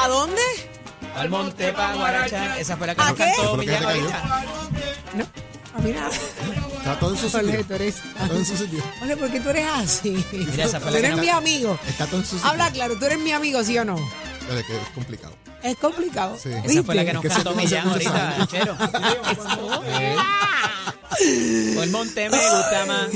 ¿Para 0.00 0.08
dónde? 0.14 0.42
Al 1.14 1.28
monte 1.28 1.72
pa' 1.72 1.94
guaracha. 1.94 2.58
Esa 2.58 2.76
fue 2.76 2.86
la 2.86 2.94
que 2.94 3.02
¿A 3.02 3.08
nos 3.08 3.14
qué? 3.16 3.24
cantó 3.24 3.36
¿Fue 3.42 3.44
lo 3.44 3.52
que 3.52 3.66
Millán 3.66 3.80
te 3.80 3.86
cayó? 3.86 4.00
ahorita. 4.02 4.44
No, 5.14 5.26
a 5.74 5.78
mí 5.82 5.92
nada. 5.92 6.10
Está 6.78 6.98
todo 6.98 7.10
en 7.10 7.16
su 7.20 7.30
Jorge, 7.30 7.46
sitio. 7.50 7.66
tú 7.66 7.74
eres- 7.74 7.96
Está 7.96 8.28
todo 8.28 8.38
en 8.38 8.46
su 8.46 8.56
sitio. 8.56 8.82
Oye, 9.02 9.16
¿por 9.16 9.30
qué 9.30 9.40
tú 9.40 9.48
eres 9.50 9.66
así? 9.74 10.24
Mira, 10.32 10.64
esa 10.64 10.80
fue 10.80 10.88
tú 10.88 10.94
la 10.94 11.00
que 11.00 11.06
eres 11.06 11.10
nos- 11.16 11.20
mi 11.20 11.28
amigo. 11.28 11.78
Está 11.86 12.06
todo 12.06 12.20
en 12.20 12.26
su 12.26 12.36
sitio. 12.36 12.50
Habla 12.50 12.70
claro, 12.70 12.96
tú 12.98 13.04
eres 13.04 13.18
mi 13.18 13.32
amigo, 13.32 13.62
¿sí 13.64 13.76
o 13.78 13.84
no? 13.84 13.96
Dale, 14.48 14.64
que 14.64 14.76
es 14.76 14.88
complicado. 14.94 15.34
Es 15.62 15.76
complicado. 15.76 16.38
Sí. 16.42 16.50
Esa 16.64 16.82
fue 16.82 16.94
la 16.94 17.04
que 17.04 17.12
nos 17.12 17.24
cantó 17.24 17.54
Millán 17.54 17.88
ahorita. 17.88 18.46
Chero. 18.50 18.76
Por 21.74 21.84
el 21.84 21.90
monte 21.90 22.30
me 22.30 22.38
gusta 22.38 22.86
más. 22.86 23.08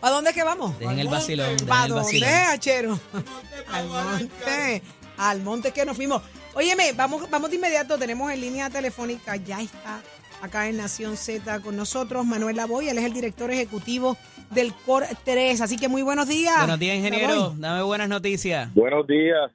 ¿Para 0.00 0.14
dónde 0.14 0.30
es 0.30 0.36
que 0.36 0.42
vamos? 0.42 0.78
Dejen 0.78 0.98
el 0.98 1.08
vacilón, 1.08 1.50
dejen 1.52 1.66
¿Para 1.68 1.84
el 1.84 1.90
dónde, 1.90 2.04
vacilón. 2.04 2.30
Achero? 2.30 3.00
Al 3.72 3.86
monte. 3.86 4.82
Al 5.20 5.42
monte 5.42 5.70
que 5.72 5.84
nos 5.84 5.96
fuimos. 5.96 6.22
Óyeme, 6.54 6.94
vamos, 6.94 7.28
vamos 7.28 7.50
de 7.50 7.56
inmediato. 7.56 7.98
Tenemos 7.98 8.32
en 8.32 8.40
línea 8.40 8.70
telefónica, 8.70 9.36
ya 9.36 9.60
está 9.60 10.00
acá 10.40 10.66
en 10.66 10.78
Nación 10.78 11.18
Z 11.18 11.60
con 11.60 11.76
nosotros, 11.76 12.24
Manuel 12.24 12.56
Lavoy. 12.56 12.88
Él 12.88 12.96
es 12.96 13.04
el 13.04 13.12
director 13.12 13.50
ejecutivo 13.50 14.16
del 14.50 14.72
COR 14.86 15.04
3. 15.22 15.60
Así 15.60 15.76
que 15.76 15.88
muy 15.88 16.00
buenos 16.00 16.26
días. 16.26 16.56
Buenos 16.56 16.78
días, 16.78 16.96
ingeniero. 16.96 17.34
Lavoy. 17.34 17.60
Dame 17.60 17.82
buenas 17.82 18.08
noticias. 18.08 18.72
Buenos 18.72 19.06
días. 19.06 19.50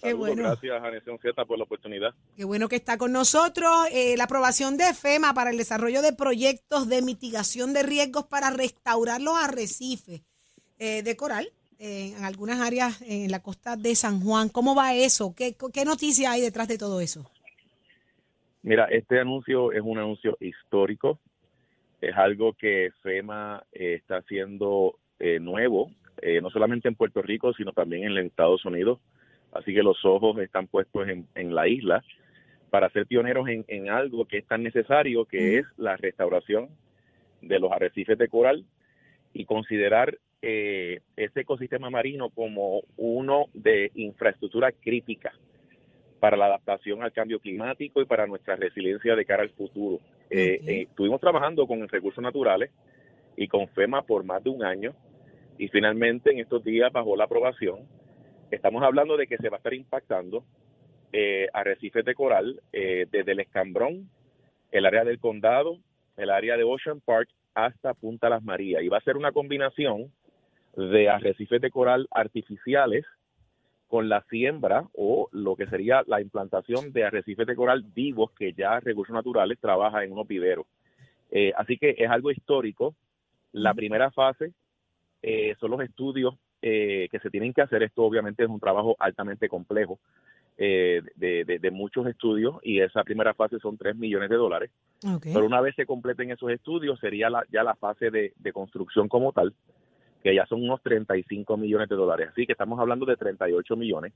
Qué 0.00 0.10
Saludos, 0.10 0.18
bueno. 0.18 0.42
Gracias 0.42 0.82
a 0.82 0.90
Nación 0.90 1.18
Z 1.22 1.44
por 1.44 1.56
la 1.56 1.64
oportunidad. 1.64 2.10
Qué 2.36 2.44
bueno 2.44 2.68
que 2.68 2.74
está 2.74 2.98
con 2.98 3.12
nosotros. 3.12 3.70
Eh, 3.92 4.16
la 4.16 4.24
aprobación 4.24 4.76
de 4.76 4.92
FEMA 4.92 5.34
para 5.34 5.50
el 5.50 5.56
desarrollo 5.56 6.02
de 6.02 6.14
proyectos 6.14 6.88
de 6.88 7.00
mitigación 7.00 7.72
de 7.72 7.84
riesgos 7.84 8.26
para 8.26 8.50
restaurar 8.50 9.20
los 9.20 9.36
arrecifes 9.36 10.22
eh, 10.80 11.04
de 11.04 11.16
coral 11.16 11.52
en 11.78 12.24
algunas 12.24 12.60
áreas 12.60 13.02
en 13.02 13.30
la 13.30 13.42
costa 13.42 13.76
de 13.76 13.94
San 13.94 14.20
Juan. 14.20 14.48
¿Cómo 14.48 14.74
va 14.74 14.94
eso? 14.94 15.34
¿Qué, 15.36 15.54
qué 15.72 15.84
noticia 15.84 16.30
hay 16.32 16.40
detrás 16.40 16.68
de 16.68 16.78
todo 16.78 17.00
eso? 17.00 17.30
Mira, 18.62 18.86
este 18.86 19.20
anuncio 19.20 19.72
es 19.72 19.80
un 19.80 19.98
anuncio 19.98 20.36
histórico. 20.40 21.20
Es 22.00 22.16
algo 22.16 22.52
que 22.52 22.90
FEMA 23.02 23.62
eh, 23.72 23.94
está 23.94 24.18
haciendo 24.18 24.98
eh, 25.18 25.38
nuevo, 25.38 25.90
eh, 26.20 26.40
no 26.40 26.50
solamente 26.50 26.88
en 26.88 26.94
Puerto 26.94 27.22
Rico, 27.22 27.52
sino 27.54 27.72
también 27.72 28.04
en 28.04 28.18
Estados 28.26 28.64
Unidos. 28.64 28.98
Así 29.52 29.72
que 29.72 29.82
los 29.82 30.04
ojos 30.04 30.38
están 30.38 30.66
puestos 30.66 31.08
en, 31.08 31.26
en 31.34 31.54
la 31.54 31.68
isla 31.68 32.04
para 32.70 32.90
ser 32.90 33.06
pioneros 33.06 33.48
en, 33.48 33.64
en 33.68 33.88
algo 33.88 34.26
que 34.26 34.38
es 34.38 34.46
tan 34.46 34.62
necesario, 34.62 35.24
que 35.24 35.58
es 35.58 35.66
la 35.76 35.96
restauración 35.96 36.68
de 37.40 37.58
los 37.58 37.70
arrecifes 37.70 38.18
de 38.18 38.28
coral 38.28 38.64
y 39.32 39.44
considerar 39.44 40.18
eh, 40.42 41.00
ese 41.16 41.40
ecosistema 41.40 41.90
marino 41.90 42.30
como 42.30 42.82
uno 42.96 43.46
de 43.54 43.90
infraestructura 43.94 44.72
crítica 44.72 45.32
para 46.20 46.36
la 46.36 46.46
adaptación 46.46 47.02
al 47.02 47.12
cambio 47.12 47.40
climático 47.40 48.00
y 48.00 48.06
para 48.06 48.26
nuestra 48.26 48.56
resiliencia 48.56 49.14
de 49.14 49.24
cara 49.24 49.42
al 49.42 49.50
futuro. 49.50 50.00
Eh, 50.30 50.60
eh, 50.66 50.82
estuvimos 50.88 51.20
trabajando 51.20 51.66
con 51.66 51.86
recursos 51.88 52.22
naturales 52.22 52.70
y 53.36 53.48
con 53.48 53.68
FEMA 53.68 54.02
por 54.02 54.24
más 54.24 54.42
de 54.42 54.50
un 54.50 54.64
año 54.64 54.94
y 55.58 55.68
finalmente 55.68 56.32
en 56.32 56.40
estos 56.40 56.64
días 56.64 56.92
bajo 56.92 57.16
la 57.16 57.24
aprobación 57.24 57.86
estamos 58.50 58.82
hablando 58.82 59.16
de 59.16 59.26
que 59.26 59.36
se 59.38 59.48
va 59.48 59.56
a 59.56 59.58
estar 59.58 59.74
impactando 59.74 60.44
eh, 61.12 61.48
arrecifes 61.52 62.04
de 62.04 62.14
coral 62.14 62.60
eh, 62.72 63.06
desde 63.10 63.32
el 63.32 63.40
Escambrón, 63.40 64.10
el 64.70 64.86
área 64.86 65.04
del 65.04 65.18
condado, 65.18 65.78
el 66.16 66.30
área 66.30 66.56
de 66.56 66.64
Ocean 66.64 67.00
Park 67.00 67.28
hasta 67.54 67.94
Punta 67.94 68.28
Las 68.28 68.42
Marías 68.42 68.82
y 68.82 68.88
va 68.88 68.98
a 68.98 69.02
ser 69.02 69.16
una 69.16 69.32
combinación 69.32 70.12
de 70.76 71.08
arrecifes 71.08 71.60
de 71.60 71.70
coral 71.70 72.06
artificiales 72.10 73.04
con 73.88 74.08
la 74.08 74.22
siembra 74.28 74.84
o 74.94 75.28
lo 75.32 75.56
que 75.56 75.66
sería 75.66 76.02
la 76.06 76.20
implantación 76.20 76.92
de 76.92 77.04
arrecifes 77.04 77.46
de 77.46 77.56
coral 77.56 77.82
vivos 77.82 78.30
que 78.32 78.52
ya 78.52 78.80
Recursos 78.80 79.14
Naturales 79.14 79.58
trabaja 79.60 80.04
en 80.04 80.12
unos 80.12 80.26
viveros. 80.26 80.66
Eh, 81.30 81.52
así 81.56 81.78
que 81.78 81.94
es 81.96 82.10
algo 82.10 82.30
histórico. 82.30 82.94
La 83.52 83.74
primera 83.74 84.10
fase 84.10 84.52
eh, 85.22 85.54
son 85.60 85.70
los 85.70 85.80
estudios 85.80 86.34
eh, 86.62 87.08
que 87.10 87.20
se 87.20 87.30
tienen 87.30 87.52
que 87.52 87.62
hacer. 87.62 87.82
Esto 87.82 88.02
obviamente 88.02 88.42
es 88.42 88.48
un 88.48 88.60
trabajo 88.60 88.96
altamente 88.98 89.48
complejo 89.48 89.98
eh, 90.58 91.02
de, 91.14 91.44
de- 91.44 91.58
de 91.58 91.70
muchos 91.70 92.06
estudios 92.06 92.56
y 92.62 92.80
esa 92.80 93.04
primera 93.04 93.34
fase 93.34 93.58
son 93.60 93.76
3 93.78 93.94
millones 93.96 94.30
de 94.30 94.36
dólares. 94.36 94.70
Okay. 95.06 95.32
Pero 95.32 95.46
una 95.46 95.60
vez 95.60 95.74
se 95.76 95.86
completen 95.86 96.30
esos 96.32 96.50
estudios 96.50 96.98
sería 96.98 97.30
la- 97.30 97.46
ya 97.52 97.62
la 97.62 97.76
fase 97.76 98.10
de, 98.10 98.32
de 98.36 98.52
construcción 98.52 99.06
como 99.08 99.32
tal, 99.32 99.52
que 100.22 100.34
ya 100.34 100.46
son 100.46 100.62
unos 100.62 100.82
35 100.82 101.56
millones 101.56 101.88
de 101.88 101.96
dólares. 101.96 102.28
Así 102.32 102.46
que 102.46 102.52
estamos 102.52 102.78
hablando 102.78 103.06
de 103.06 103.16
38 103.16 103.76
millones. 103.76 104.12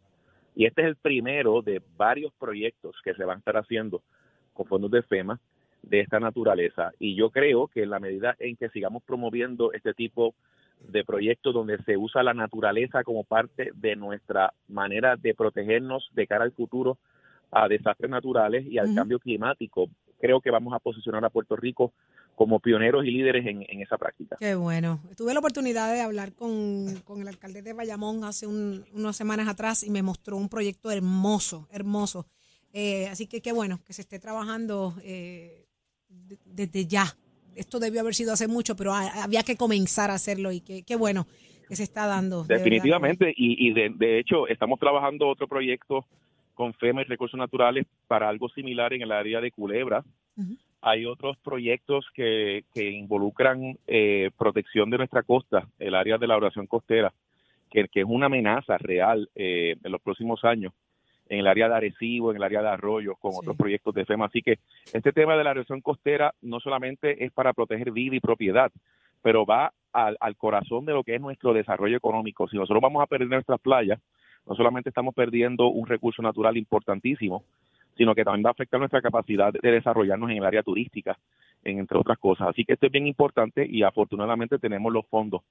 Y 0.54 0.66
este 0.66 0.82
es 0.82 0.88
el 0.88 0.96
primero 0.96 1.62
de 1.62 1.80
varios 1.96 2.32
proyectos 2.38 2.96
que 3.04 3.14
se 3.14 3.24
van 3.24 3.36
a 3.36 3.38
estar 3.38 3.56
haciendo 3.56 4.02
con 4.52 4.66
fondos 4.66 4.90
de 4.90 5.02
FEMA 5.02 5.38
de 5.82 6.00
esta 6.00 6.20
naturaleza. 6.20 6.92
Y 6.98 7.14
yo 7.14 7.30
creo 7.30 7.68
que 7.68 7.82
en 7.82 7.90
la 7.90 8.00
medida 8.00 8.36
en 8.38 8.56
que 8.56 8.68
sigamos 8.70 9.02
promoviendo 9.02 9.72
este 9.72 9.94
tipo 9.94 10.34
de 10.80 11.04
proyectos 11.04 11.54
donde 11.54 11.78
se 11.84 11.96
usa 11.96 12.22
la 12.22 12.34
naturaleza 12.34 13.04
como 13.04 13.24
parte 13.24 13.70
de 13.74 13.96
nuestra 13.96 14.52
manera 14.68 15.16
de 15.16 15.34
protegernos 15.34 16.08
de 16.12 16.26
cara 16.26 16.44
al 16.44 16.52
futuro 16.52 16.98
a 17.52 17.68
desastres 17.68 18.10
naturales 18.10 18.64
y 18.66 18.78
al 18.78 18.94
cambio 18.94 19.18
climático, 19.18 19.88
creo 20.20 20.40
que 20.40 20.50
vamos 20.50 20.72
a 20.74 20.78
posicionar 20.78 21.24
a 21.24 21.30
Puerto 21.30 21.56
Rico 21.56 21.92
como 22.36 22.60
pioneros 22.60 23.04
y 23.04 23.10
líderes 23.10 23.46
en, 23.46 23.64
en 23.68 23.82
esa 23.82 23.98
práctica. 23.98 24.36
Qué 24.38 24.54
bueno. 24.54 25.00
Tuve 25.16 25.32
la 25.34 25.40
oportunidad 25.40 25.92
de 25.92 26.00
hablar 26.00 26.32
con, 26.32 27.00
con 27.04 27.20
el 27.20 27.28
alcalde 27.28 27.62
de 27.62 27.72
Bayamón 27.72 28.24
hace 28.24 28.46
un- 28.46 28.84
unas 28.92 29.16
semanas 29.16 29.48
atrás 29.48 29.82
y 29.82 29.90
me 29.90 30.02
mostró 30.02 30.36
un 30.36 30.48
proyecto 30.48 30.90
hermoso, 30.90 31.68
hermoso. 31.70 32.26
Eh, 32.72 33.08
así 33.08 33.26
que 33.26 33.42
qué 33.42 33.52
bueno 33.52 33.80
que 33.84 33.92
se 33.92 34.02
esté 34.02 34.18
trabajando 34.18 34.94
eh, 35.02 35.66
de- 36.08 36.38
desde 36.46 36.86
ya. 36.86 37.04
Esto 37.56 37.78
debió 37.80 38.00
haber 38.00 38.14
sido 38.14 38.32
hace 38.32 38.46
mucho, 38.48 38.76
pero 38.76 38.94
ha- 38.94 39.24
había 39.24 39.42
que 39.42 39.56
comenzar 39.56 40.10
a 40.10 40.14
hacerlo 40.14 40.52
y 40.52 40.60
qué, 40.60 40.82
qué 40.82 40.96
bueno 40.96 41.26
que 41.68 41.76
se 41.76 41.82
está 41.82 42.06
dando. 42.06 42.44
de. 42.44 42.54
Definitivamente, 42.54 43.34
y, 43.36 43.68
y 43.68 43.72
de, 43.74 43.90
de 43.96 44.18
hecho 44.18 44.46
estamos 44.48 44.78
trabajando 44.80 45.28
otro 45.28 45.46
proyecto 45.46 46.06
con 46.60 46.74
FEMA 46.74 47.00
y 47.00 47.04
Recursos 47.04 47.38
Naturales 47.38 47.86
para 48.06 48.28
algo 48.28 48.50
similar 48.50 48.92
en 48.92 49.00
el 49.00 49.12
área 49.12 49.40
de 49.40 49.50
Culebra. 49.50 50.04
Hay 50.82 51.06
otros 51.06 51.38
proyectos 51.38 52.04
que, 52.12 52.64
que 52.74 52.90
involucran 52.90 53.78
eh, 53.86 54.30
protección 54.36 54.90
de 54.90 54.98
nuestra 54.98 55.22
costa, 55.22 55.66
el 55.78 55.94
área 55.94 56.18
de 56.18 56.26
la 56.26 56.36
oración 56.36 56.66
costera, 56.66 57.14
que, 57.70 57.88
que 57.88 58.00
es 58.00 58.06
una 58.06 58.26
amenaza 58.26 58.76
real 58.76 59.30
eh, 59.34 59.76
en 59.82 59.90
los 59.90 60.02
próximos 60.02 60.44
años 60.44 60.74
en 61.30 61.38
el 61.38 61.46
área 61.46 61.68
de 61.70 61.76
Arecibo, 61.76 62.30
en 62.30 62.36
el 62.36 62.42
área 62.42 62.60
de 62.60 62.68
Arroyos, 62.68 63.16
con 63.18 63.30
Sí. 63.32 63.38
otros 63.40 63.56
proyectos 63.56 63.94
de 63.94 64.04
FEMA. 64.04 64.26
Así 64.26 64.42
que 64.42 64.58
este 64.92 65.12
tema 65.12 65.36
de 65.36 65.44
la 65.44 65.52
erosión 65.52 65.80
costera 65.80 66.34
no 66.42 66.60
solamente 66.60 67.24
es 67.24 67.32
para 67.32 67.54
proteger 67.54 67.90
vida 67.92 68.16
y 68.16 68.20
propiedad, 68.20 68.70
pero 69.22 69.46
va 69.46 69.72
al, 69.94 70.16
al 70.20 70.36
corazón 70.36 70.84
de 70.84 70.92
lo 70.92 71.04
que 71.04 71.14
es 71.14 71.20
nuestro 71.22 71.54
desarrollo 71.54 71.96
económico. 71.96 72.48
Si 72.48 72.56
nosotros 72.56 72.82
vamos 72.82 73.02
a 73.02 73.06
perder 73.06 73.28
nuestras 73.28 73.60
playas, 73.60 73.98
no 74.46 74.54
solamente 74.54 74.88
estamos 74.90 75.14
perdiendo 75.14 75.68
un 75.68 75.86
recurso 75.86 76.22
natural 76.22 76.56
importantísimo, 76.56 77.44
sino 77.96 78.14
que 78.14 78.24
también 78.24 78.44
va 78.44 78.50
a 78.50 78.52
afectar 78.52 78.80
nuestra 78.80 79.02
capacidad 79.02 79.52
de 79.52 79.70
desarrollarnos 79.70 80.30
en 80.30 80.38
el 80.38 80.44
área 80.44 80.62
turística, 80.62 81.18
en- 81.64 81.78
entre 81.78 81.98
otras 81.98 82.18
cosas. 82.18 82.48
Así 82.48 82.64
que 82.64 82.72
esto 82.74 82.86
es 82.86 82.92
bien 82.92 83.06
importante 83.06 83.66
y 83.68 83.82
afortunadamente 83.82 84.58
tenemos 84.58 84.92
los 84.92 85.06
fondos 85.06 85.42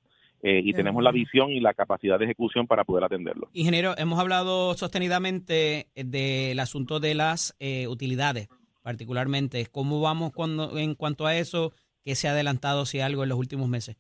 eh, 0.42 0.62
y 0.64 0.72
tenemos 0.74 1.04
la 1.04 1.12
visión 1.12 1.52
y 1.52 1.60
la 1.60 1.74
capacidad 1.74 2.18
de 2.18 2.26
ejecución 2.26 2.66
para 2.66 2.86
poder 2.86 3.04
atenderlo. 3.04 3.50
Ingeniero, 3.54 3.94
hemos 3.98 4.20
hablado 4.20 4.74
sostenidamente 4.74 5.88
del 5.96 6.60
asunto 6.60 7.00
de 7.02 7.14
las 7.14 7.56
eh, 7.60 7.88
utilidades, 7.88 8.48
particularmente. 8.82 9.66
¿Cómo 9.72 10.00
vamos 10.02 10.32
cuando, 10.32 10.78
en 10.78 10.96
cuanto 10.96 11.26
a 11.28 11.36
eso? 11.38 11.74
¿Qué 12.06 12.16
se 12.16 12.28
ha 12.28 12.32
adelantado, 12.32 12.86
si 12.86 13.02
algo, 13.02 13.24
en 13.24 13.30
los 13.30 13.38
últimos 13.38 13.68
meses? 13.68 13.98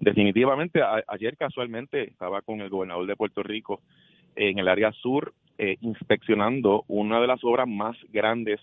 Definitivamente, 0.00 0.82
a- 0.82 1.02
ayer 1.08 1.36
casualmente 1.36 2.04
estaba 2.04 2.42
con 2.42 2.60
el 2.60 2.68
gobernador 2.68 3.06
de 3.06 3.16
Puerto 3.16 3.42
Rico 3.42 3.80
en 4.34 4.58
el 4.58 4.68
área 4.68 4.92
sur 4.92 5.32
eh, 5.58 5.76
inspeccionando 5.80 6.84
una 6.88 7.18
de 7.20 7.26
las 7.26 7.42
obras 7.42 7.66
más 7.66 7.96
grandes 8.12 8.60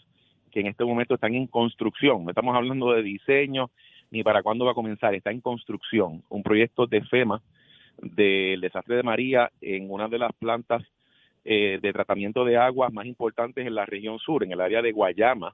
que 0.51 0.59
en 0.59 0.68
este 0.68 0.85
momento 0.85 1.15
están 1.15 1.33
en 1.33 1.47
construcción. 1.47 2.24
No 2.24 2.30
estamos 2.30 2.56
hablando 2.56 2.91
de 2.91 3.01
diseño 3.01 3.71
ni 4.12 4.21
para 4.24 4.44
cuándo 4.44 4.65
va 4.65 4.71
a 4.71 4.75
comenzar, 4.75 5.15
está 5.15 5.31
en 5.31 5.41
construcción. 5.41 6.21
Un 6.30 6.44
proyecto 6.44 6.85
de 6.85 7.01
FEMA 7.01 7.41
del 8.00 8.62
desastre 8.62 8.97
de 8.97 9.03
María 9.03 9.50
en 9.59 9.89
una 9.89 10.07
de 10.07 10.19
las 10.19 10.31
plantas 10.33 10.83
eh, 11.45 11.80
de 11.81 11.94
tratamiento 11.94 12.45
de 12.45 12.57
aguas 12.57 12.94
más 12.94 13.07
importantes 13.07 13.65
en 13.65 13.74
la 13.74 13.85
región 13.88 14.19
sur, 14.19 14.44
en 14.44 14.51
el 14.51 14.62
área 14.62 14.83
de 14.83 14.91
Guayama, 14.91 15.51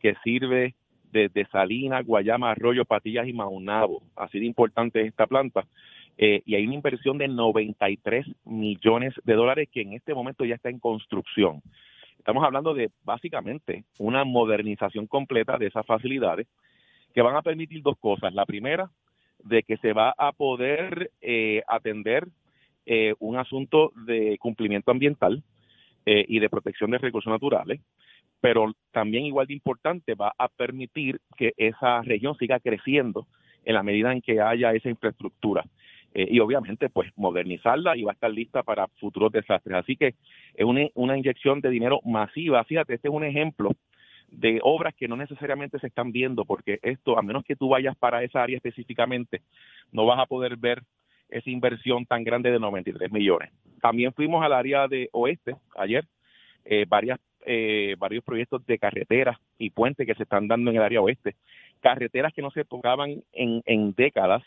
que 0.00 0.14
sirve 0.24 0.74
desde 1.12 1.46
Salinas, 1.46 2.06
Guayama, 2.06 2.50
Arroyo, 2.50 2.84
Patillas 2.84 3.26
y 3.26 3.32
Maunabo. 3.32 4.02
Así 4.16 4.38
de 4.38 4.46
importante 4.46 5.00
es 5.00 5.08
esta 5.08 5.26
planta. 5.26 5.66
Eh, 6.18 6.42
y 6.44 6.54
hay 6.54 6.66
una 6.66 6.74
inversión 6.74 7.18
de 7.18 7.28
93 7.28 8.26
millones 8.44 9.14
de 9.24 9.34
dólares 9.34 9.68
que 9.72 9.82
en 9.82 9.94
este 9.94 10.14
momento 10.14 10.44
ya 10.44 10.56
está 10.56 10.68
en 10.68 10.78
construcción. 10.78 11.62
Estamos 12.18 12.44
hablando 12.44 12.74
de 12.74 12.90
básicamente 13.04 13.84
una 13.98 14.24
modernización 14.24 15.06
completa 15.06 15.56
de 15.56 15.68
esas 15.68 15.86
facilidades 15.86 16.46
que 17.14 17.22
van 17.22 17.36
a 17.36 17.42
permitir 17.42 17.82
dos 17.82 17.96
cosas. 17.98 18.34
La 18.34 18.44
primera, 18.44 18.90
de 19.44 19.62
que 19.62 19.76
se 19.78 19.92
va 19.92 20.14
a 20.16 20.32
poder 20.32 21.10
eh, 21.20 21.62
atender 21.66 22.28
eh, 22.86 23.14
un 23.18 23.36
asunto 23.36 23.92
de 24.06 24.36
cumplimiento 24.38 24.90
ambiental 24.90 25.42
eh, 26.06 26.24
y 26.28 26.40
de 26.40 26.48
protección 26.48 26.90
de 26.90 26.98
recursos 26.98 27.30
naturales, 27.30 27.80
pero 28.40 28.72
también 28.92 29.24
igual 29.24 29.46
de 29.46 29.54
importante 29.54 30.14
va 30.14 30.32
a 30.38 30.48
permitir 30.48 31.20
que 31.36 31.52
esa 31.56 32.02
región 32.02 32.36
siga 32.36 32.60
creciendo 32.60 33.26
en 33.64 33.74
la 33.74 33.82
medida 33.82 34.12
en 34.12 34.22
que 34.22 34.40
haya 34.40 34.72
esa 34.72 34.88
infraestructura. 34.88 35.64
Eh, 36.12 36.26
y 36.28 36.40
obviamente 36.40 36.88
pues 36.88 37.12
modernizarla 37.14 37.96
y 37.96 38.02
va 38.02 38.10
a 38.10 38.14
estar 38.14 38.30
lista 38.30 38.62
para 38.62 38.88
futuros 38.98 39.30
desastres. 39.30 39.76
Así 39.76 39.96
que 39.96 40.14
es 40.54 40.64
una, 40.64 40.88
una 40.94 41.16
inyección 41.16 41.60
de 41.60 41.70
dinero 41.70 42.00
masiva. 42.04 42.64
Fíjate, 42.64 42.94
este 42.94 43.08
es 43.08 43.14
un 43.14 43.24
ejemplo 43.24 43.70
de 44.30 44.60
obras 44.62 44.94
que 44.94 45.08
no 45.08 45.16
necesariamente 45.16 45.78
se 45.78 45.88
están 45.88 46.12
viendo, 46.12 46.44
porque 46.44 46.78
esto, 46.82 47.18
a 47.18 47.22
menos 47.22 47.44
que 47.44 47.56
tú 47.56 47.68
vayas 47.68 47.96
para 47.96 48.22
esa 48.22 48.42
área 48.42 48.56
específicamente, 48.56 49.42
no 49.92 50.06
vas 50.06 50.18
a 50.20 50.26
poder 50.26 50.56
ver 50.56 50.82
esa 51.28 51.50
inversión 51.50 52.06
tan 52.06 52.24
grande 52.24 52.50
de 52.50 52.58
93 52.58 53.10
millones. 53.10 53.50
También 53.80 54.12
fuimos 54.12 54.44
al 54.44 54.52
área 54.52 54.88
de 54.88 55.08
oeste 55.12 55.56
ayer, 55.76 56.06
eh, 56.64 56.84
varias, 56.88 57.18
eh, 57.46 57.96
varios 57.98 58.24
proyectos 58.24 58.64
de 58.66 58.78
carreteras 58.78 59.38
y 59.58 59.70
puentes 59.70 60.06
que 60.06 60.14
se 60.14 60.24
están 60.24 60.48
dando 60.48 60.70
en 60.70 60.76
el 60.76 60.82
área 60.82 61.00
oeste, 61.00 61.36
carreteras 61.80 62.32
que 62.32 62.42
no 62.42 62.50
se 62.50 62.64
tocaban 62.64 63.22
en, 63.32 63.94
décadas. 63.94 64.42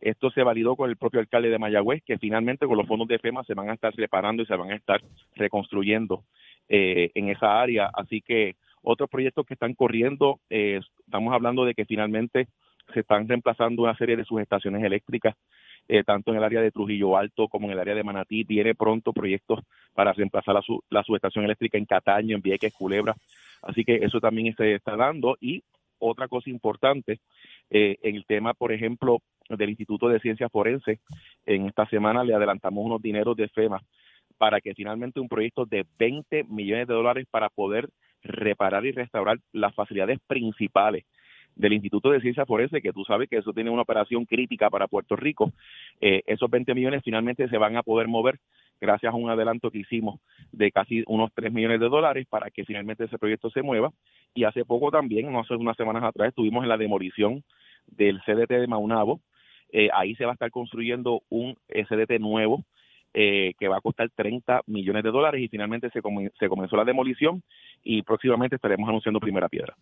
Esto 0.00 0.30
se 0.30 0.42
validó 0.42 0.76
con 0.76 0.90
el 0.90 0.96
propio 0.96 1.20
alcalde 1.20 1.48
de 1.48 1.58
Mayagüez, 1.58 2.02
que 2.04 2.18
finalmente 2.18 2.66
con 2.66 2.76
los 2.76 2.86
fondos 2.86 3.08
de 3.08 3.18
FEMA 3.18 3.44
se 3.44 3.54
van 3.54 3.70
a 3.70 3.74
estar 3.74 3.94
reparando 3.94 4.42
y 4.42 4.46
se 4.46 4.54
van 4.54 4.70
a 4.70 4.76
estar 4.76 5.00
reconstruyendo 5.34 6.24
eh, 6.68 7.10
en 7.14 7.30
esa 7.30 7.60
área. 7.60 7.90
Así 7.94 8.20
que 8.20 8.56
otros 8.82 9.08
proyectos 9.08 9.46
que 9.46 9.54
están 9.54 9.74
corriendo, 9.74 10.38
eh, 10.50 10.80
estamos 11.06 11.32
hablando 11.32 11.64
de 11.64 11.74
que 11.74 11.86
finalmente 11.86 12.48
se 12.92 13.00
están 13.00 13.26
reemplazando 13.26 13.82
una 13.82 13.96
serie 13.96 14.16
de 14.16 14.24
subestaciones 14.24 14.84
eléctricas, 14.84 15.34
eh, 15.88 16.02
tanto 16.04 16.30
en 16.32 16.38
el 16.38 16.44
área 16.44 16.60
de 16.60 16.70
Trujillo 16.70 17.16
Alto 17.16 17.48
como 17.48 17.66
en 17.66 17.72
el 17.72 17.78
área 17.80 17.94
de 17.94 18.04
Manatí. 18.04 18.44
Viene 18.44 18.74
pronto 18.74 19.12
proyectos 19.12 19.60
para 19.94 20.12
reemplazar 20.12 20.54
la, 20.54 20.62
su- 20.62 20.82
la 20.90 21.02
subestación 21.02 21.44
eléctrica 21.44 21.78
en 21.78 21.84
Cataño, 21.86 22.36
en 22.36 22.42
Vieques, 22.42 22.72
Culebra. 22.72 23.14
Así 23.62 23.84
que 23.84 23.96
eso 23.96 24.20
también 24.20 24.54
se 24.56 24.74
está 24.74 24.96
dando. 24.96 25.36
Y 25.40 25.62
otra 25.98 26.28
cosa 26.28 26.50
importante, 26.50 27.20
eh, 27.70 27.96
en 28.02 28.16
el 28.16 28.26
tema, 28.26 28.52
por 28.54 28.72
ejemplo, 28.72 29.18
del 29.48 29.70
Instituto 29.70 30.08
de 30.08 30.20
Ciencias 30.20 30.50
Forenses, 30.50 30.98
en 31.46 31.66
esta 31.66 31.86
semana 31.88 32.24
le 32.24 32.34
adelantamos 32.34 32.84
unos 32.84 33.00
dineros 33.00 33.36
de 33.36 33.48
FEMA 33.48 33.80
para 34.38 34.60
que 34.60 34.74
finalmente 34.74 35.20
un 35.20 35.28
proyecto 35.28 35.64
de 35.64 35.86
20 35.98 36.44
millones 36.44 36.86
de 36.88 36.94
dólares 36.94 37.26
para 37.30 37.48
poder 37.48 37.88
reparar 38.22 38.84
y 38.84 38.92
restaurar 38.92 39.38
las 39.52 39.74
facilidades 39.74 40.18
principales 40.26 41.04
del 41.56 41.72
Instituto 41.72 42.10
de 42.10 42.20
Ciencias 42.20 42.46
Forenses, 42.46 42.82
que 42.82 42.92
tú 42.92 43.02
sabes 43.04 43.28
que 43.28 43.38
eso 43.38 43.52
tiene 43.52 43.70
una 43.70 43.82
operación 43.82 44.26
crítica 44.26 44.70
para 44.70 44.86
Puerto 44.86 45.16
Rico. 45.16 45.52
Eh, 46.00 46.22
esos 46.26 46.50
20 46.50 46.74
millones 46.74 47.02
finalmente 47.02 47.48
se 47.48 47.58
van 47.58 47.76
a 47.76 47.82
poder 47.82 48.08
mover 48.08 48.38
gracias 48.78 49.12
a 49.12 49.16
un 49.16 49.30
adelanto 49.30 49.70
que 49.70 49.78
hicimos 49.78 50.20
de 50.52 50.70
casi 50.70 51.02
unos 51.06 51.32
3 51.34 51.50
millones 51.52 51.80
de 51.80 51.88
dólares 51.88 52.26
para 52.28 52.50
que 52.50 52.64
finalmente 52.64 53.04
ese 53.04 53.18
proyecto 53.18 53.50
se 53.50 53.62
mueva. 53.62 53.90
Y 54.34 54.44
hace 54.44 54.64
poco 54.64 54.90
también, 54.90 55.32
no 55.32 55.40
hace 55.40 55.54
unas 55.54 55.76
semanas 55.76 56.04
atrás, 56.04 56.28
estuvimos 56.28 56.62
en 56.62 56.68
la 56.68 56.76
demolición 56.76 57.42
del 57.86 58.20
CDT 58.20 58.50
de 58.50 58.66
Maunabo. 58.66 59.20
Eh, 59.72 59.88
ahí 59.94 60.14
se 60.14 60.26
va 60.26 60.32
a 60.32 60.34
estar 60.34 60.50
construyendo 60.50 61.22
un 61.30 61.56
CDT 61.68 62.20
nuevo 62.20 62.64
eh, 63.18 63.54
que 63.58 63.66
va 63.66 63.78
a 63.78 63.80
costar 63.80 64.10
30 64.14 64.60
millones 64.66 65.02
de 65.02 65.10
dólares 65.10 65.40
y 65.40 65.48
finalmente 65.48 65.88
se, 65.88 66.02
se 66.38 66.48
comenzó 66.50 66.76
la 66.76 66.84
demolición 66.84 67.42
y 67.82 68.02
próximamente 68.02 68.56
estaremos 68.56 68.86
anunciando 68.86 69.20
primera 69.20 69.48
piedra. 69.48 69.74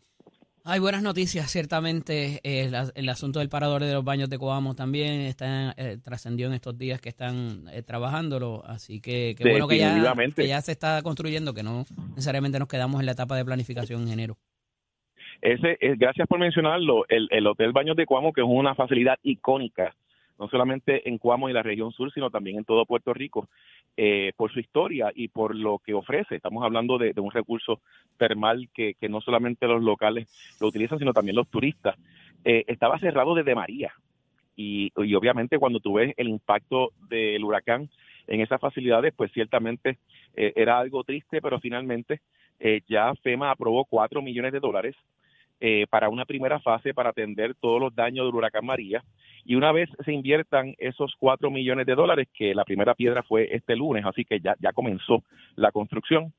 Hay 0.67 0.81
buenas 0.81 1.03
noticias, 1.03 1.51
ciertamente. 1.51 2.41
eh, 2.43 2.71
la- 2.71 2.91
el 2.95 3.09
asunto 3.11 3.39
del 3.41 3.51
parador 3.51 3.83
de 3.85 3.93
los 3.93 4.03
baños 4.03 4.31
de 4.31 4.39
Coamo 4.39 4.75
también 4.75 5.21
está 5.21 5.75
eh, 5.77 5.99
trascendió 6.03 6.47
en 6.47 6.55
estos 6.55 6.79
días 6.79 7.03
que 7.03 7.11
están 7.11 7.69
eh, 7.71 7.83
trabajándolo. 7.83 8.63
Así 8.65 9.01
que 9.01 9.35
qué 9.37 9.51
bueno 9.51 9.69
que 9.69 9.77
ya, 9.77 9.89
Definitivamente. 9.89 10.43
que 10.43 10.49
ya 10.49 10.63
se 10.63 10.73
está 10.73 11.03
construyendo, 11.03 11.53
que 11.53 11.63
no 11.63 11.85
necesariamente 12.11 12.59
nos 12.59 12.69
quedamos 12.69 12.99
en 13.01 13.07
la 13.07 13.13
etapa 13.13 13.37
de 13.37 13.45
planificación 13.45 14.03
en 14.07 14.13
enero. 14.15 14.39
Ese, 15.43 15.77
es, 15.81 15.99
gracias 15.99 16.27
por 16.27 16.39
mencionarlo, 16.39 17.05
el, 17.11 17.29
el 17.31 17.47
Hotel 17.47 17.73
Baños 17.73 17.97
de 17.97 18.07
Cuamo, 18.07 18.33
que 18.33 18.41
es 18.41 18.47
una 18.49 18.75
facilidad 18.75 19.19
icónica, 19.23 19.95
no 20.39 20.49
solamente 20.49 21.09
en 21.09 21.19
Cuamo 21.19 21.49
y 21.49 21.53
la 21.53 21.63
región 21.63 21.93
sur, 21.93 22.13
sino 22.13 22.31
también 22.31 22.59
en 22.59 22.65
todo 22.65 22.87
Puerto 22.87 23.15
Rico, 23.15 23.49
eh, 23.97 24.33
por 24.37 24.53
su 24.53 24.61
historia 24.61 25.13
y 25.15 25.29
por 25.29 25.55
lo 25.55 25.79
que 25.79 25.95
ofrece. 25.95 26.37
Estamos 26.37 26.65
hablando 26.65 26.99
de, 26.99 27.13
un 27.17 27.31
recurso 27.31 27.81
termal 28.17 28.69
que, 28.75 28.95
que 28.95 29.09
no 29.09 29.21
solamente 29.21 29.67
los 29.67 29.83
locales 29.83 30.29
lo 30.61 30.69
utilizan, 30.69 30.99
sino 30.99 31.13
también 31.13 31.37
los 31.37 31.49
turistas. 31.49 31.97
Eh, 32.45 32.65
estaba 32.67 32.99
cerrado 32.99 33.35
desde 33.35 33.55
María 33.55 33.93
y, 34.57 34.93
y 34.97 35.15
obviamente 35.15 35.59
cuando 35.59 35.81
tú 35.81 35.95
ves 35.95 36.13
el 36.17 36.29
impacto 36.29 36.91
del 37.09 37.43
huracán 37.45 37.89
en 38.27 38.41
esas 38.41 38.61
facilidades, 38.61 39.13
pues 39.15 39.33
ciertamente 39.33 39.99
eh, 40.35 40.53
era 40.57 40.79
algo 40.79 41.05
triste, 41.05 41.41
pero 41.41 41.61
finalmente 41.61 42.21
eh, 42.61 42.83
ya 42.89 43.15
FEMA 43.23 43.51
aprobó 43.51 43.85
4 43.85 44.23
millones 44.23 44.53
de 44.53 44.61
dólares 44.61 44.97
eh, 45.61 45.87
para 45.89 46.09
una 46.09 46.25
primera 46.25 46.61
fase 46.61 46.93
para 46.95 47.11
atender 47.11 47.55
todos 47.55 47.81
los 47.81 47.95
daños 47.95 48.27
del 48.27 48.35
huracán 48.35 48.67
María. 48.67 49.03
Y 49.45 49.55
una 49.55 49.73
vez 49.73 49.89
se 50.05 50.13
inviertan 50.13 50.75
esos 50.79 51.15
4 51.19 51.51
millones 51.51 51.87
de 51.87 51.95
dólares, 51.95 52.29
que 52.35 52.55
la 52.55 52.65
primera 52.65 52.95
piedra 52.95 53.23
fue 53.23 53.49
este 53.55 53.77
lunes, 53.77 54.05
así 54.05 54.25
que 54.25 54.41
ya, 54.41 54.55
ya 54.59 54.73
comenzó 54.73 55.23
la 55.57 55.71
construcción, 55.71 56.33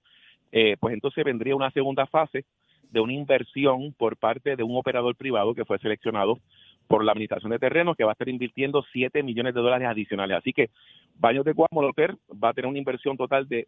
eh, 0.51 0.77
pues 0.79 0.93
entonces 0.93 1.24
vendría 1.24 1.55
una 1.55 1.72
segunda 1.72 2.05
fase 2.07 2.45
de 2.91 3.00
una 3.00 3.13
inversión 3.13 3.93
por 3.98 4.17
parte 4.17 4.55
de 4.55 4.63
un 4.63 4.77
operador 4.77 5.15
privado 5.15 5.53
que 5.53 5.65
fue 5.65 5.79
seleccionado 5.79 6.39
por 6.88 7.03
la 7.03 7.12
Administración 7.12 7.51
de 7.51 7.60
Terrenos, 7.60 7.98
que 7.98 8.03
va 8.03 8.12
a 8.12 8.13
estar 8.13 8.29
invirtiendo 8.29 8.86
7 8.91 9.24
millones 9.24 9.53
de 9.53 9.62
dólares 9.62 9.88
adicionales. 9.88 10.38
Así 10.38 10.53
que 10.53 10.69
Baños 11.17 11.45
de 11.45 11.53
Cuamo 11.53 11.81
Loter 11.81 12.15
va 12.31 12.50
a 12.50 12.53
tener 12.53 12.69
una 12.69 12.77
inversión 12.77 13.17
total 13.17 13.48
de 13.48 13.67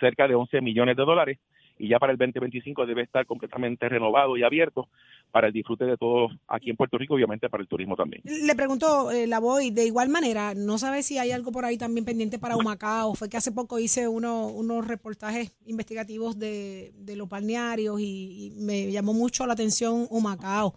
cerca 0.00 0.26
de 0.26 0.34
11 0.34 0.60
millones 0.60 0.96
de 0.96 1.04
dólares 1.04 1.38
y 1.80 1.88
ya 1.88 1.98
para 1.98 2.12
el 2.12 2.18
2025 2.18 2.84
debe 2.86 3.02
estar 3.02 3.24
completamente 3.24 3.88
renovado 3.88 4.36
y 4.36 4.42
abierto 4.42 4.88
para 5.30 5.46
el 5.46 5.52
disfrute 5.52 5.86
de 5.86 5.96
todos 5.96 6.32
aquí 6.46 6.68
en 6.68 6.76
Puerto 6.76 6.98
Rico 6.98 7.14
obviamente 7.14 7.48
para 7.48 7.62
el 7.62 7.68
turismo 7.68 7.96
también. 7.96 8.22
Le 8.24 8.54
pregunto, 8.54 9.10
eh, 9.10 9.26
la 9.26 9.38
voy, 9.38 9.70
de 9.70 9.86
igual 9.86 10.10
manera, 10.10 10.52
no 10.54 10.76
sabe 10.76 11.02
si 11.02 11.16
hay 11.16 11.30
algo 11.32 11.52
por 11.52 11.64
ahí 11.64 11.78
también 11.78 12.04
pendiente 12.04 12.38
para 12.38 12.56
Humacao. 12.56 13.14
Fue 13.14 13.30
que 13.30 13.38
hace 13.38 13.50
poco 13.50 13.78
hice 13.78 14.08
uno, 14.08 14.48
unos 14.48 14.86
reportajes 14.86 15.52
investigativos 15.64 16.38
de, 16.38 16.92
de 16.98 17.16
los 17.16 17.28
balnearios 17.28 17.98
y, 18.00 18.52
y 18.58 18.60
me 18.60 18.90
llamó 18.92 19.14
mucho 19.14 19.46
la 19.46 19.54
atención 19.54 20.06
Humacao. 20.10 20.74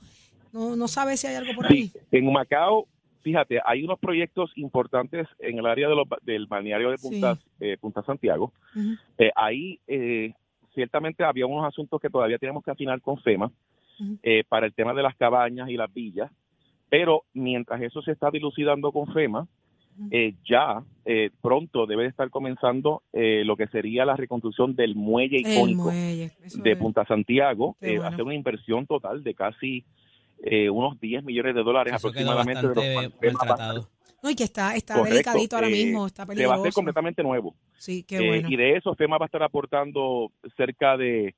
No, 0.54 0.76
no 0.76 0.88
sabe 0.88 1.18
si 1.18 1.28
hay 1.28 1.36
algo 1.36 1.54
por 1.54 1.66
ahí. 1.66 1.88
Sí, 1.88 2.00
en 2.12 2.32
Macao, 2.32 2.88
fíjate, 3.24 3.60
hay 3.66 3.84
unos 3.84 4.00
proyectos 4.00 4.52
importantes 4.56 5.28
en 5.40 5.58
el 5.58 5.66
área 5.66 5.90
de 5.90 5.96
los, 5.96 6.08
del 6.22 6.46
balneario 6.46 6.92
de 6.92 6.98
Punta, 6.98 7.40
eh, 7.60 7.76
Punta 7.82 8.04
Santiago. 8.04 8.54
Ujú. 8.76 8.96
Eh, 9.18 9.32
ahí 9.36 9.80
eh, 9.88 10.34
ciertamente 10.74 11.24
había 11.24 11.46
unos 11.46 11.66
asuntos 11.66 12.00
que 12.02 12.10
todavía 12.10 12.38
tenemos 12.38 12.64
que 12.64 12.72
afinar 12.72 13.02
con 13.02 13.18
FEMA 13.18 13.52
eh, 14.24 14.44
para 14.50 14.66
el 14.66 14.74
tema 14.74 14.94
de 14.94 15.04
las 15.04 15.16
cabañas 15.16 15.70
y 15.70 15.78
las 15.78 15.94
villas, 15.94 16.32
pero 16.90 17.24
mientras 17.34 17.82
eso 17.82 18.02
se 18.02 18.12
está 18.12 18.30
dilucidando 18.32 18.92
con 18.92 19.12
FEMA, 19.14 19.48
eh, 20.10 20.34
ya 20.44 20.82
eh, 21.06 21.30
pronto 21.42 21.86
debe 21.86 22.04
de 22.04 22.10
estar 22.10 22.30
comenzando 22.32 23.04
eh, 23.14 23.44
lo 23.46 23.56
que 23.56 23.68
sería 23.68 24.06
la 24.06 24.16
reconstrucción 24.16 24.76
del 24.76 24.96
muelle 24.96 25.38
El 25.38 25.52
icónico 25.54 25.84
muelle. 25.84 26.32
de 26.40 26.72
es. 26.72 26.78
Punta 26.78 27.06
Santiago, 27.06 27.76
eh, 27.80 27.98
bueno. 27.98 28.06
hacer 28.08 28.24
una 28.24 28.34
inversión 28.34 28.88
total 28.88 29.24
de 29.24 29.36
casi 29.36 29.86
eh, 30.44 30.70
unos 30.70 31.00
10 31.00 31.24
millones 31.24 31.54
de 31.56 31.64
dólares 31.64 31.94
Eso 31.94 32.12
quedó 32.12 32.32
aproximadamente. 32.32 32.82
de 32.82 33.74
los 33.76 33.88
No, 34.24 34.30
y 34.30 34.36
que 34.36 34.46
está, 34.46 34.76
está 34.76 34.94
Correcto, 34.96 35.14
delicadito 35.16 35.56
ahora 35.58 35.68
eh, 35.68 35.72
mismo, 35.72 36.08
está 36.08 36.24
se 36.24 36.28
va 36.28 36.34
a 36.34 36.36
peligroso. 36.36 36.62
hacer 36.62 36.74
completamente 36.74 37.22
nuevo. 37.24 37.56
Sí, 37.78 38.04
qué 38.04 38.18
Eh, 38.18 38.28
bueno. 38.28 38.50
y 38.50 38.56
de 38.56 38.78
eso 38.78 38.96
FEMA 38.96 39.18
va 39.18 39.26
a 39.26 39.28
estar 39.28 39.44
aportando 39.44 40.32
cerca 40.58 40.96
de 40.98 41.36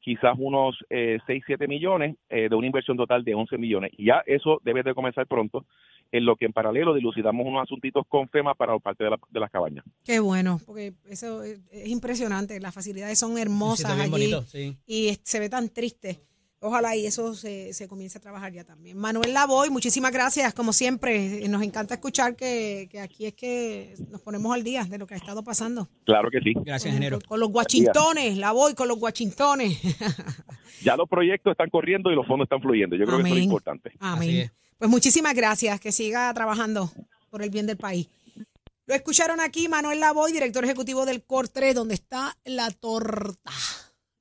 quizás 0.00 0.34
unos 0.38 0.76
eh, 0.90 1.18
6, 1.26 1.42
7 1.46 1.66
millones 1.66 2.16
eh, 2.28 2.48
de 2.48 2.54
una 2.56 2.66
inversión 2.66 2.96
total 2.96 3.24
de 3.24 3.34
11 3.34 3.58
millones. 3.58 3.92
Y 3.96 4.06
ya 4.06 4.22
eso 4.26 4.60
debe 4.64 4.82
de 4.82 4.94
comenzar 4.94 5.26
pronto 5.26 5.66
en 6.12 6.24
lo 6.24 6.36
que 6.36 6.44
en 6.46 6.52
paralelo 6.52 6.94
dilucidamos 6.94 7.44
unos 7.46 7.62
asuntitos 7.62 8.04
con 8.08 8.28
FEMA 8.28 8.54
para 8.54 8.78
parte 8.78 9.02
de, 9.02 9.10
la- 9.10 9.18
de 9.28 9.40
las 9.40 9.50
cabañas. 9.50 9.84
Qué 10.04 10.20
bueno, 10.20 10.60
porque 10.64 10.92
eso 11.08 11.42
es, 11.42 11.60
es 11.72 11.88
impresionante. 11.88 12.60
Las 12.60 12.72
facilidades 12.74 13.18
son 13.18 13.36
hermosas 13.38 13.98
allí 13.98 14.10
bonito, 14.10 14.42
sí. 14.42 14.76
y 14.86 15.16
se 15.24 15.40
ve 15.40 15.48
tan 15.48 15.68
triste. 15.70 16.18
Ojalá 16.60 16.96
y 16.96 17.04
eso 17.06 17.34
se, 17.34 17.74
se 17.74 17.86
comience 17.86 18.16
a 18.16 18.20
trabajar 18.20 18.50
ya 18.50 18.64
también. 18.64 18.96
Manuel 18.96 19.34
Lavoy, 19.34 19.68
muchísimas 19.68 20.10
gracias. 20.10 20.54
Como 20.54 20.72
siempre, 20.72 21.46
nos 21.48 21.62
encanta 21.62 21.94
escuchar 21.94 22.34
que, 22.34 22.88
que 22.90 23.00
aquí 23.00 23.26
es 23.26 23.34
que 23.34 23.94
nos 24.08 24.22
ponemos 24.22 24.54
al 24.54 24.64
día 24.64 24.84
de 24.84 24.96
lo 24.96 25.06
que 25.06 25.14
ha 25.14 25.16
estado 25.18 25.44
pasando. 25.44 25.88
Claro 26.04 26.30
que 26.30 26.40
sí. 26.40 26.54
Gracias, 26.64 26.88
ingeniero. 26.88 27.18
Con 27.28 27.40
los 27.40 27.50
guachintones, 27.50 28.38
Lavoy 28.38 28.74
con 28.74 28.88
los 28.88 28.98
guachintones. 28.98 29.78
Ya 30.82 30.94
los 30.94 31.08
proyectos 31.08 31.52
están 31.52 31.70
corriendo 31.70 32.10
y 32.12 32.14
los 32.14 32.26
fondos 32.26 32.44
están 32.46 32.60
fluyendo. 32.60 32.96
Yo 32.96 33.06
creo 33.06 33.16
que 33.16 33.22
eso 33.22 33.28
es 33.28 33.30
lo 33.30 33.36
Amén. 33.36 33.44
importante. 33.44 33.88
Así 33.98 33.98
Amén. 34.00 34.36
es. 34.36 34.52
Pues 34.78 34.90
muchísimas 34.90 35.34
gracias. 35.34 35.80
Que 35.80 35.90
siga 35.90 36.32
trabajando 36.34 36.92
por 37.30 37.42
el 37.42 37.48
bien 37.48 37.66
del 37.66 37.78
país. 37.78 38.08
Lo 38.86 38.94
escucharon 38.94 39.40
aquí, 39.40 39.68
Manuel 39.68 40.00
Lavoy, 40.00 40.32
director 40.32 40.62
ejecutivo 40.64 41.06
del 41.06 41.26
COR3, 41.26 41.72
donde 41.72 41.94
está 41.94 42.36
la 42.44 42.70
torta. 42.70 43.52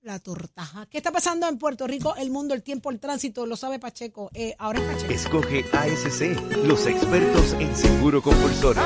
La 0.05 0.19
torta. 0.19 0.87
¿Qué 0.91 0.99
está 0.99 1.11
pasando 1.11 1.49
en 1.49 1.57
Puerto 1.57 1.87
Rico? 1.87 2.15
El 2.15 2.29
mundo, 2.29 2.53
el 2.53 2.61
tiempo, 2.61 2.91
el 2.91 2.99
tránsito, 2.99 3.47
lo 3.47 3.57
sabe 3.57 3.79
Pacheco. 3.79 4.29
Eh, 4.35 4.53
ahora 4.59 4.79
es 4.79 4.85
Pacheco. 4.85 5.13
Escoge 5.13 5.65
ASC, 5.73 6.63
los 6.63 6.85
expertos 6.85 7.53
en 7.53 7.75
seguro 7.75 8.21
compulsorio. 8.21 8.83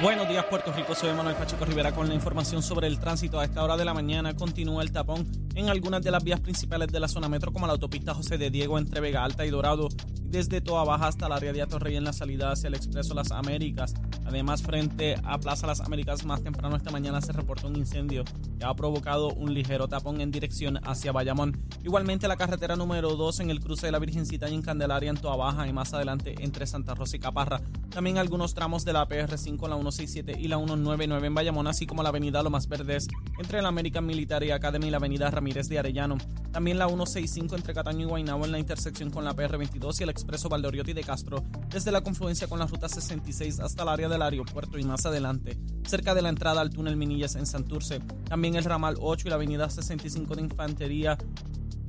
Buenos 0.00 0.28
días 0.28 0.44
Puerto 0.44 0.72
Rico, 0.72 0.94
soy 0.94 1.12
Manuel 1.14 1.34
Pacheco 1.34 1.64
Rivera 1.64 1.92
con 1.92 2.06
la 2.06 2.14
información 2.14 2.62
sobre 2.62 2.86
el 2.86 3.00
tránsito. 3.00 3.40
A 3.40 3.44
esta 3.44 3.64
hora 3.64 3.76
de 3.76 3.84
la 3.84 3.94
mañana 3.94 4.36
continúa 4.36 4.84
el 4.84 4.92
tapón 4.92 5.26
en 5.56 5.68
algunas 5.68 6.02
de 6.02 6.12
las 6.12 6.22
vías 6.22 6.38
principales 6.38 6.86
de 6.92 7.00
la 7.00 7.08
zona 7.08 7.28
metro 7.28 7.52
como 7.52 7.66
la 7.66 7.72
autopista 7.72 8.14
José 8.14 8.38
de 8.38 8.50
Diego 8.50 8.78
entre 8.78 9.00
Vega 9.00 9.24
Alta 9.24 9.44
y 9.44 9.50
Dorado, 9.50 9.88
desde 10.36 10.60
Toa 10.60 10.84
Baja 10.84 11.06
hasta 11.06 11.28
el 11.28 11.32
área 11.32 11.50
de 11.50 11.62
Atorrey 11.62 11.96
en 11.96 12.04
la 12.04 12.12
salida 12.12 12.52
hacia 12.52 12.68
el 12.68 12.74
Expreso 12.74 13.14
Las 13.14 13.32
Américas. 13.32 13.94
Además, 14.26 14.62
frente 14.62 15.14
a 15.24 15.38
Plaza 15.38 15.66
Las 15.66 15.80
Américas 15.80 16.26
más 16.26 16.42
temprano 16.42 16.76
esta 16.76 16.90
mañana 16.90 17.22
se 17.22 17.32
reportó 17.32 17.68
un 17.68 17.76
incendio 17.76 18.22
que 18.58 18.64
ha 18.66 18.74
provocado 18.74 19.28
un 19.28 19.54
ligero 19.54 19.88
tapón 19.88 20.20
en 20.20 20.30
dirección 20.30 20.78
hacia 20.86 21.10
Bayamón. 21.10 21.58
Igualmente 21.82 22.28
la 22.28 22.36
carretera 22.36 22.76
número 22.76 23.16
2 23.16 23.40
en 23.40 23.50
el 23.50 23.60
cruce 23.60 23.86
de 23.86 23.92
la 23.92 23.98
Virgencita 23.98 24.50
y 24.50 24.54
en 24.54 24.60
Candelaria 24.60 25.08
en 25.08 25.16
Toa 25.16 25.36
Baja 25.36 25.66
y 25.68 25.72
más 25.72 25.94
adelante 25.94 26.34
entre 26.40 26.66
Santa 26.66 26.94
Rosa 26.94 27.16
y 27.16 27.20
Caparra. 27.20 27.62
También 27.88 28.18
algunos 28.18 28.52
tramos 28.52 28.84
de 28.84 28.92
la 28.92 29.08
PR5, 29.08 29.68
la 29.68 29.76
167 29.76 30.36
y 30.38 30.48
la 30.48 30.58
199 30.58 31.26
en 31.26 31.34
Bayamón, 31.34 31.66
así 31.66 31.86
como 31.86 32.02
la 32.02 32.10
avenida 32.10 32.42
Lomas 32.42 32.68
Verdes 32.68 33.08
entre 33.38 33.62
la 33.62 33.68
American 33.68 34.04
Military 34.04 34.50
Academy 34.50 34.88
y 34.88 34.90
la 34.90 34.98
avenida 34.98 35.30
Ramírez 35.30 35.70
de 35.70 35.78
Arellano. 35.78 36.18
También 36.52 36.78
la 36.78 36.88
165 36.88 37.56
entre 37.56 37.72
Cataño 37.72 38.02
y 38.02 38.08
Guaynabo 38.08 38.44
en 38.44 38.52
la 38.52 38.58
intersección 38.58 39.10
con 39.10 39.24
la 39.24 39.34
PR22 39.34 40.00
y 40.00 40.02
el 40.02 40.10
expreso 40.10 40.25
Valdoriotti 40.48 40.92
de 40.92 41.02
Castro, 41.02 41.42
desde 41.70 41.92
la 41.92 42.02
confluencia 42.02 42.46
con 42.46 42.58
la 42.58 42.66
ruta 42.66 42.88
66 42.88 43.60
hasta 43.60 43.82
el 43.82 43.88
área 43.88 44.08
del 44.08 44.22
aeropuerto 44.22 44.78
y 44.78 44.84
más 44.84 45.06
adelante, 45.06 45.58
cerca 45.86 46.14
de 46.14 46.22
la 46.22 46.28
entrada 46.28 46.60
al 46.60 46.70
túnel 46.70 46.96
Minillas 46.96 47.36
en 47.36 47.46
Santurce. 47.46 48.00
También 48.28 48.56
el 48.56 48.64
ramal 48.64 48.96
8 49.00 49.26
y 49.26 49.30
la 49.30 49.36
avenida 49.36 49.70
65 49.70 50.34
de 50.34 50.42
Infantería 50.42 51.18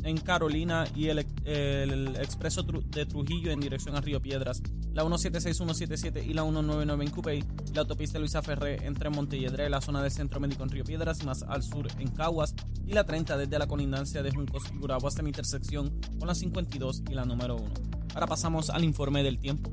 en 0.03 0.17
Carolina 0.17 0.85
y 0.95 1.07
el, 1.07 1.25
el 1.45 2.15
expreso 2.17 2.63
de 2.63 3.05
Trujillo 3.05 3.51
en 3.51 3.59
dirección 3.59 3.95
a 3.95 4.01
Río 4.01 4.21
Piedras, 4.21 4.61
la 4.93 5.03
176, 5.03 5.57
177 5.57 6.23
y 6.23 6.33
la 6.33 6.43
199 6.43 7.03
en 7.03 7.11
Cupey, 7.11 7.43
la 7.73 7.81
autopista 7.81 8.17
Luisa 8.19 8.41
Ferré 8.41 8.85
entre 8.85 9.09
Montelledre, 9.09 9.69
la 9.69 9.81
zona 9.81 10.01
del 10.01 10.11
Centro 10.11 10.39
Médico 10.39 10.63
en 10.63 10.69
Río 10.69 10.83
Piedras, 10.83 11.23
más 11.23 11.43
al 11.43 11.63
sur 11.63 11.87
en 11.99 12.07
Caguas, 12.09 12.55
y 12.85 12.93
la 12.93 13.05
30 13.05 13.37
desde 13.37 13.59
la 13.59 13.67
colindancia 13.67 14.23
de 14.23 14.31
Juncos 14.31 14.63
y 14.73 14.77
Gurabo 14.77 15.07
hasta 15.07 15.21
la 15.21 15.29
intersección 15.29 15.99
con 16.17 16.27
la 16.27 16.35
52 16.35 17.03
y 17.09 17.13
la 17.13 17.25
número 17.25 17.57
1. 17.57 17.96
Ahora 18.17 18.25
pasamos 18.25 18.71
al 18.71 18.83
informe 18.83 19.21
del 19.21 19.37
tiempo. 19.37 19.69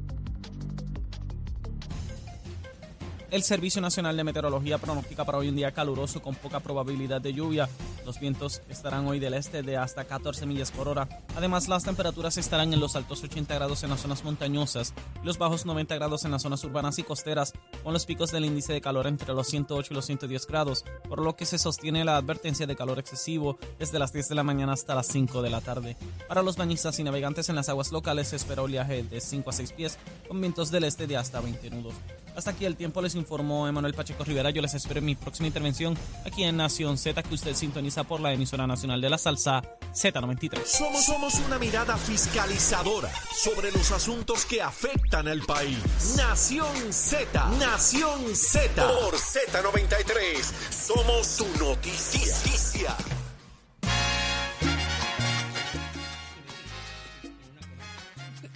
El 3.31 3.43
Servicio 3.43 3.81
Nacional 3.81 4.19
de 4.19 4.23
Meteorología 4.23 4.77
pronostica 4.77 5.25
para 5.25 5.39
hoy 5.39 5.49
un 5.49 5.57
día 5.57 5.73
caluroso 5.73 6.21
con 6.21 6.35
poca 6.35 6.61
probabilidad 6.61 7.23
de 7.23 7.33
lluvia. 7.33 7.71
Los 8.05 8.21
vientos 8.21 8.61
estarán 8.69 9.07
hoy 9.07 9.19
del 9.19 9.33
este 9.33 9.63
de 9.63 9.79
hasta 9.79 10.05
14 10.05 10.45
millas 10.45 10.73
por 10.73 10.89
hora. 10.89 11.09
Además, 11.35 11.69
las 11.69 11.85
temperaturas 11.85 12.37
estarán 12.37 12.75
en 12.75 12.81
los 12.81 12.97
altos 12.97 13.25
80 13.25 13.55
grados 13.55 13.83
en 13.83 13.89
las 13.89 14.01
zonas 14.03 14.23
montañosas 14.25 14.93
los 15.25 15.39
bajos 15.39 15.65
90 15.65 15.95
grados 15.95 16.27
en 16.27 16.31
las 16.31 16.43
zonas 16.43 16.63
urbanas 16.65 16.99
y 16.99 17.03
costeras, 17.03 17.55
con 17.85 17.93
los 17.93 18.07
picos 18.07 18.33
del 18.33 18.47
índice 18.47 18.73
de 18.73 18.81
calor 18.81 19.07
entre 19.07 19.33
los 19.33 19.47
108 19.47 19.93
y 19.93 19.95
los 19.95 20.07
110 20.07 20.47
grados, 20.47 20.85
por 21.09 21.23
lo 21.23 21.37
que 21.37 21.47
se 21.47 21.59
sostiene 21.59 22.05
la 22.05 22.17
advertencia 22.17 22.67
de 22.67 22.75
calor 22.75 22.99
excesivo 22.99 23.59
desde 23.79 23.99
las 23.99 24.13
10 24.13 24.31
de 24.31 24.35
la 24.35 24.43
mañana 24.43 24.73
hasta 24.73 24.95
las 24.95 25.07
5 25.07 25.43
de 25.43 25.51
la 25.51 25.61
tarde. 25.61 25.97
Para 26.27 26.43
los 26.43 26.57
bañistas 26.57 26.99
y 26.99 27.05
navegantes 27.05 27.49
en 27.49 27.57
las 27.57 27.69
aguas 27.69 27.93
locales 27.93 28.29
se 28.29 28.37
espera 28.37 28.63
oleaje 28.63 29.05
de 29.05 29.21
5 29.21 29.51
a 29.51 29.53
6 29.53 29.73
pies, 29.73 29.99
con 30.27 30.41
vientos 30.41 30.71
del 30.71 30.85
este 30.85 31.07
de 31.07 31.17
hasta 31.17 31.41
20 31.41 31.71
nudos. 31.71 31.95
Hasta 32.37 32.51
aquí 32.51 32.65
el 32.65 32.77
tiempo 32.77 33.01
les 33.01 33.15
informó 33.15 33.69
Emanuel 33.69 33.95
Pacheco 33.95 34.25
Rivera. 34.25 34.51
Yo 34.51 34.61
les 34.61 34.75
espero 34.75 34.99
en 34.99 35.07
mi 35.07 35.15
próxima 35.15 35.47
intervención 35.47 35.97
aquí 36.27 36.43
en 36.43 36.57
Nación 36.57 36.99
Z, 36.99 37.23
que 37.23 37.35
usted 37.35 37.55
sintoniza 37.55 38.05
por 38.05 38.21
la 38.21 38.33
emisora 38.33 38.67
nacional 38.67 39.01
de 39.01 39.09
la 39.09 39.19
salsa 39.19 39.63
Z93. 39.93 40.65
Somos, 40.65 41.05
somos 41.05 41.35
una 41.47 41.59
mirada 41.59 41.97
fiscalizadora 41.97 43.11
sobre 43.33 43.71
los 43.71 43.93
asuntos 43.93 44.45
que 44.47 44.61
afectan 44.61 45.29
al 45.29 45.43
país. 45.43 45.79
Nación 46.17 46.93
Z, 46.93 47.51
Nación 47.75 48.37
Z. 48.37 48.87
Por 48.87 49.15
Z93, 49.17 50.41
somos 50.71 51.27
su 51.27 51.45
noticia. 51.59 52.97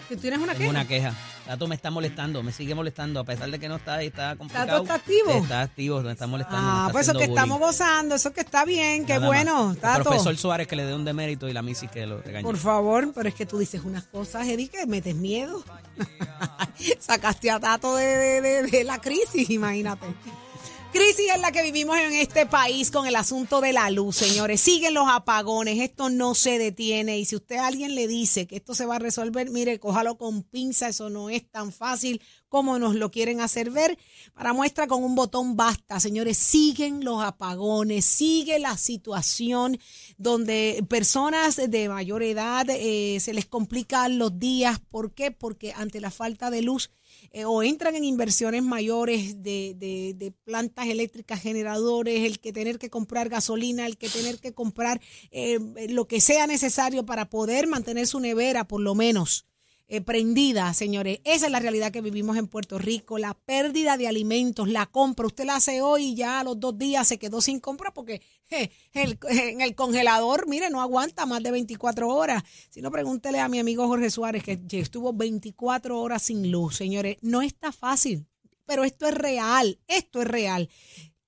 ¿Tú 0.08 0.16
tienes 0.18 0.38
una 0.38 0.54
queja? 0.54 0.70
una 0.70 0.87
queja. 0.87 1.14
Tato 1.49 1.67
me 1.67 1.75
está 1.76 1.90
molestando, 1.90 2.43
me 2.43 2.52
sigue 2.52 2.75
molestando, 2.75 3.21
a 3.21 3.25
pesar 3.25 3.50
de 3.50 3.59
que 3.59 3.71
no 3.71 3.76
está 3.76 3.95
ahí, 3.95 4.09
está 4.09 4.37
complicado. 4.37 4.83
está 4.83 4.95
activo? 4.97 5.31
Está 5.31 5.62
activo, 5.62 6.00
me 6.02 6.12
está 6.12 6.26
molestando. 6.26 6.61
Ah, 6.62 6.81
está 6.88 6.93
pues 6.93 7.09
eso 7.09 7.19
que 7.19 7.25
estamos 7.25 7.59
gozando, 7.59 8.14
eso 8.17 8.33
que 8.35 8.40
está 8.43 8.67
bien, 8.67 9.07
qué 9.07 9.14
Nada 9.14 9.26
bueno, 9.28 9.64
más. 9.69 9.75
El 9.76 9.81
Tato. 9.81 10.02
profesor 10.05 10.37
Suárez 10.37 10.67
que 10.69 10.76
le 10.76 10.85
dé 10.85 10.95
un 10.95 11.07
demérito 11.07 11.49
y 11.49 11.55
la 11.55 11.62
Missy 11.62 11.88
que 11.88 12.05
lo 12.07 12.21
regañe. 12.21 12.45
Por 12.45 12.59
favor, 12.59 13.12
pero 13.14 13.31
es 13.31 13.35
que 13.35 13.47
tú 13.47 13.57
dices 13.59 13.81
unas 13.83 14.05
cosas, 14.05 14.47
Eddie, 14.47 14.69
que 14.69 14.85
metes 14.87 15.14
miedo. 15.14 15.64
Sacaste 16.99 17.50
a 17.50 17.59
Tato 17.59 17.97
de, 17.97 18.05
de- 18.05 18.40
de- 18.43 18.62
de 18.64 18.85
la 18.85 19.00
crisis, 19.00 19.49
imagínate. 19.50 20.05
Crisis 20.90 21.26
es 21.35 21.40
la 21.40 21.52
que 21.52 21.62
vivimos 21.62 21.99
en 21.99 22.14
este 22.14 22.47
país 22.47 22.90
con 22.90 23.07
el 23.07 23.14
asunto 23.14 23.61
de 23.61 23.75
la 23.75 23.90
luz, 23.90 24.16
señores. 24.16 24.62
Siguen 24.62 24.95
los 24.95 25.07
apagones, 25.07 25.80
esto 25.80 26.09
no 26.09 26.35
se 26.35 26.59
detiene. 26.59 27.18
Y 27.18 27.26
si 27.26 27.37
usted 27.37 27.57
a 27.57 27.66
alguien 27.66 27.95
le 27.95 28.09
dice 28.09 28.47
que 28.47 28.57
esto 28.57 28.75
se 28.75 28.87
va 28.87 28.97
a 28.97 28.99
resolver, 28.99 29.50
mire, 29.50 29.78
cójalo 29.78 30.16
con 30.16 30.42
pinza, 30.42 30.88
eso 30.88 31.11
no 31.11 31.28
es 31.28 31.49
tan 31.50 31.73
fácil 31.73 32.23
como 32.49 32.78
nos 32.78 32.95
lo 32.95 33.11
quieren 33.11 33.42
hacer 33.42 33.71
ver. 33.71 33.99
Para 34.33 34.54
muestra 34.54 34.87
con 34.87 35.04
un 35.04 35.14
botón 35.14 35.57
basta, 35.57 36.00
señores, 36.00 36.38
siguen 36.38 37.04
los 37.04 37.23
apagones, 37.23 38.07
sigue 38.07 38.59
la 38.59 38.78
situación 38.78 39.78
donde 40.16 40.83
personas 40.88 41.57
de 41.57 41.88
mayor 41.90 42.23
edad 42.23 42.66
eh, 42.71 43.18
se 43.21 43.35
les 43.35 43.45
complican 43.45 44.18
los 44.18 44.38
días. 44.38 44.80
¿Por 44.90 45.12
qué? 45.12 45.33
Porque 45.33 45.75
ante 45.76 46.00
la 46.00 46.11
falta 46.11 46.50
de 46.50 46.62
luz 46.62 46.90
eh, 47.32 47.44
o 47.44 47.62
entran 47.62 47.94
en 47.97 48.04
inversiones 48.04 48.62
mayores 48.62 49.42
de, 49.42 49.75
de- 49.76 50.14
de 50.16 50.32
plantas 50.44 50.87
eléctricas, 50.87 51.40
generadores, 51.40 52.25
el 52.25 52.38
que 52.38 52.52
tener 52.52 52.78
que 52.78 52.90
comprar 52.90 53.28
gasolina, 53.28 53.87
el 53.87 53.97
que 53.99 54.08
tener 54.08 54.38
que 54.38 54.52
comprar 54.54 55.00
eh, 55.30 55.58
lo 55.88 56.06
que 56.06 56.20
sea 56.20 56.47
necesario 56.47 57.04
para 57.04 57.28
poder 57.30 57.66
mantener 57.66 58.06
su 58.06 58.20
nevera, 58.20 58.68
por 58.68 58.80
lo 58.80 58.94
menos. 58.94 59.48
Eh, 59.88 60.00
prendida, 60.00 60.73
señores. 60.75 61.21
Esa 61.25 61.47
es 61.47 61.52
la 61.52 61.61
realidad 61.61 61.90
que 61.90 62.00
vivimos 62.02 62.37
en 62.37 62.47
Puerto 62.47 62.78
Rico. 62.78 63.18
La 63.18 63.35
pérdida 63.35 63.97
de 63.97 64.07
alimentos, 64.07 64.68
la 64.68 64.87
compra. 64.87 65.26
Usted 65.26 65.45
la 65.45 65.57
hace 65.57 65.80
hoy 65.80 66.09
y 66.11 66.14
ya 66.14 66.40
a 66.40 66.45
los 66.45 66.61
dos 66.61 66.78
días 66.78 67.09
se 67.09 67.18
quedó 67.18 67.40
sin 67.40 67.59
compra 67.59 67.92
porque 67.92 68.21
el- 68.92 69.18
en 69.28 69.61
el 69.61 69.75
congelador, 69.75 70.47
mire, 70.47 70.71
no 70.71 70.80
aguanta 70.80 71.26
más 71.26 71.42
de 71.42 71.50
24 71.50 72.09
horas. 72.09 72.42
Si 72.71 72.83
no, 72.83 72.90
pregúntele 72.90 73.40
a 73.40 73.49
mi 73.49 73.59
amigo 73.59 73.87
Jorge 73.87 74.11
Suárez 74.11 74.45
que 74.45 74.61
estuvo 74.73 75.12
24 75.12 76.00
horas 76.00 76.23
sin 76.23 76.50
luz, 76.50 76.76
señores. 76.76 77.16
No 77.23 77.42
está 77.42 77.73
fácil, 77.73 78.26
pero 78.66 78.85
esto 78.85 79.07
es 79.07 79.14
real. 79.14 79.78
Esto 79.88 80.21
es 80.23 80.28
real. 80.28 80.68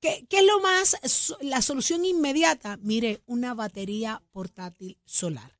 ¿Qué, 0.01 0.27
es 0.31 0.45
lo 0.45 0.61
más, 0.61 0.97
la 1.43 1.61
solución 1.61 2.07
inmediata? 2.07 2.79
Mire, 2.83 3.23
una 3.27 3.53
batería 3.53 4.23
portátil 4.33 4.99
solar. 5.05 5.60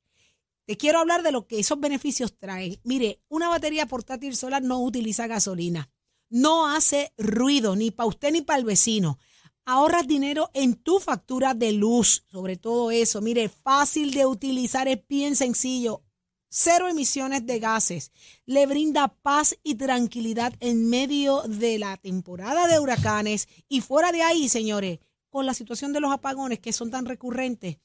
Te 0.71 0.77
quiero 0.77 1.01
hablar 1.01 1.25
de 1.25 1.33
lo 1.33 1.49
que 1.49 1.59
esos 1.59 1.81
beneficios 1.81 2.39
traen. 2.39 2.79
Mire, 2.85 3.21
una 3.29 3.49
batería 3.49 3.87
portátil 3.87 4.37
solar 4.37 4.63
no 4.63 4.79
utiliza 4.79 5.27
gasolina, 5.27 5.91
no 6.29 6.69
hace 6.69 7.13
ruido 7.19 7.75
ni 7.75 7.91
para 7.91 8.07
usted 8.07 8.31
ni 8.31 8.43
para 8.43 8.61
el 8.61 8.65
vecino. 8.65 9.19
Ahorras 9.65 10.07
dinero 10.07 10.49
en 10.55 10.77
tu 10.77 11.01
factura 11.01 11.55
de 11.55 11.73
luz, 11.73 12.23
sobre 12.31 12.57
todo 12.57 12.93
eso. 12.93 13.21
Mire, 13.21 13.49
fácil 13.49 14.13
de 14.13 14.27
utilizar, 14.27 14.87
es 14.87 15.01
bien 15.09 15.35
sencillo. 15.35 16.05
Cero 16.49 16.87
emisiones 16.87 17.45
de 17.45 17.59
gases. 17.59 18.13
Le 18.47 18.65
brinda 18.67 19.09
paz 19.09 19.59
y 19.65 19.75
tranquilidad 19.75 20.55
en 20.61 20.89
medio 20.89 21.43
de 21.49 21.81
la 21.81 21.97
temporada 21.97 22.69
de 22.69 22.79
huracanes. 22.79 23.49
Y 23.69 23.81
fuera 23.81 24.13
de 24.13 24.23
ahí, 24.23 24.49
señores, 24.49 25.01
con 25.31 25.47
la 25.47 25.55
situación 25.55 25.93
de 25.93 25.99
los 25.99 26.13
apagones 26.13 26.61
que 26.61 26.73
son 26.73 26.93
tan 26.93 27.07
recurrentes, 27.07 27.79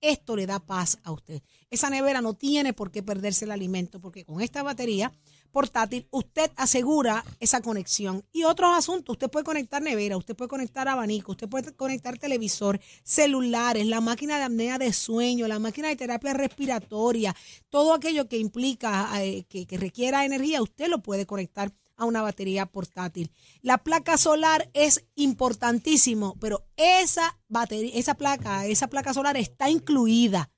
Esto 0.00 0.36
le 0.36 0.46
da 0.46 0.58
paz 0.58 0.98
a 1.04 1.12
usted. 1.12 1.42
Esa 1.70 1.90
nevera 1.90 2.20
no 2.20 2.34
tiene 2.34 2.72
por 2.72 2.90
qué 2.90 3.02
perderse 3.02 3.44
el 3.44 3.50
alimento, 3.50 4.00
porque 4.00 4.24
con 4.24 4.40
esta 4.40 4.62
batería 4.62 5.12
portátil 5.50 6.06
usted 6.10 6.50
asegura 6.56 7.24
esa 7.40 7.62
conexión. 7.62 8.22
Y 8.30 8.44
otros 8.44 8.76
asuntos, 8.76 9.14
usted 9.14 9.30
puede 9.30 9.44
conectar 9.44 9.82
nevera, 9.82 10.16
usted 10.16 10.36
puede 10.36 10.50
conectar 10.50 10.86
abanico, 10.86 11.32
usted 11.32 11.48
puede 11.48 11.72
conectar 11.74 12.18
televisor, 12.18 12.78
celulares, 13.04 13.86
la 13.86 14.02
máquina 14.02 14.36
de 14.36 14.44
apnea 14.44 14.78
de 14.78 14.92
sueño, 14.92 15.48
la 15.48 15.58
máquina 15.58 15.88
de 15.88 15.96
terapia 15.96 16.34
respiratoria, 16.34 17.34
todo 17.70 17.94
aquello 17.94 18.28
que 18.28 18.36
implica, 18.36 19.08
eh, 19.24 19.44
que, 19.48 19.66
que 19.66 19.78
requiera 19.78 20.26
energía, 20.26 20.62
usted 20.62 20.88
lo 20.88 21.02
puede 21.02 21.24
conectar 21.24 21.72
a 21.96 22.04
una 22.04 22.22
batería 22.22 22.66
portátil. 22.66 23.32
La 23.62 23.78
placa 23.78 24.16
solar 24.16 24.70
es 24.74 25.06
importantísimo, 25.14 26.36
pero 26.40 26.66
esa 26.76 27.38
batería, 27.48 27.92
esa 27.94 28.14
placa, 28.14 28.66
esa 28.66 28.88
placa 28.88 29.14
solar 29.14 29.36
está 29.36 29.70
incluida. 29.70 30.50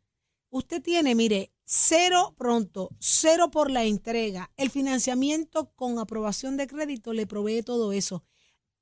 Usted 0.51 0.83
tiene, 0.83 1.15
mire, 1.15 1.53
cero 1.65 2.35
pronto, 2.39 2.91
cero 2.99 3.51
por 3.51 3.71
la 3.71 3.85
entrega. 3.85 4.51
El 4.57 4.71
financiamiento 4.71 5.71
con 5.75 5.99
aprobación 5.99 6.57
de 6.57 6.67
crédito 6.67 7.13
le 7.13 7.27
provee 7.27 7.63
todo 7.63 7.93
eso. 7.93 8.25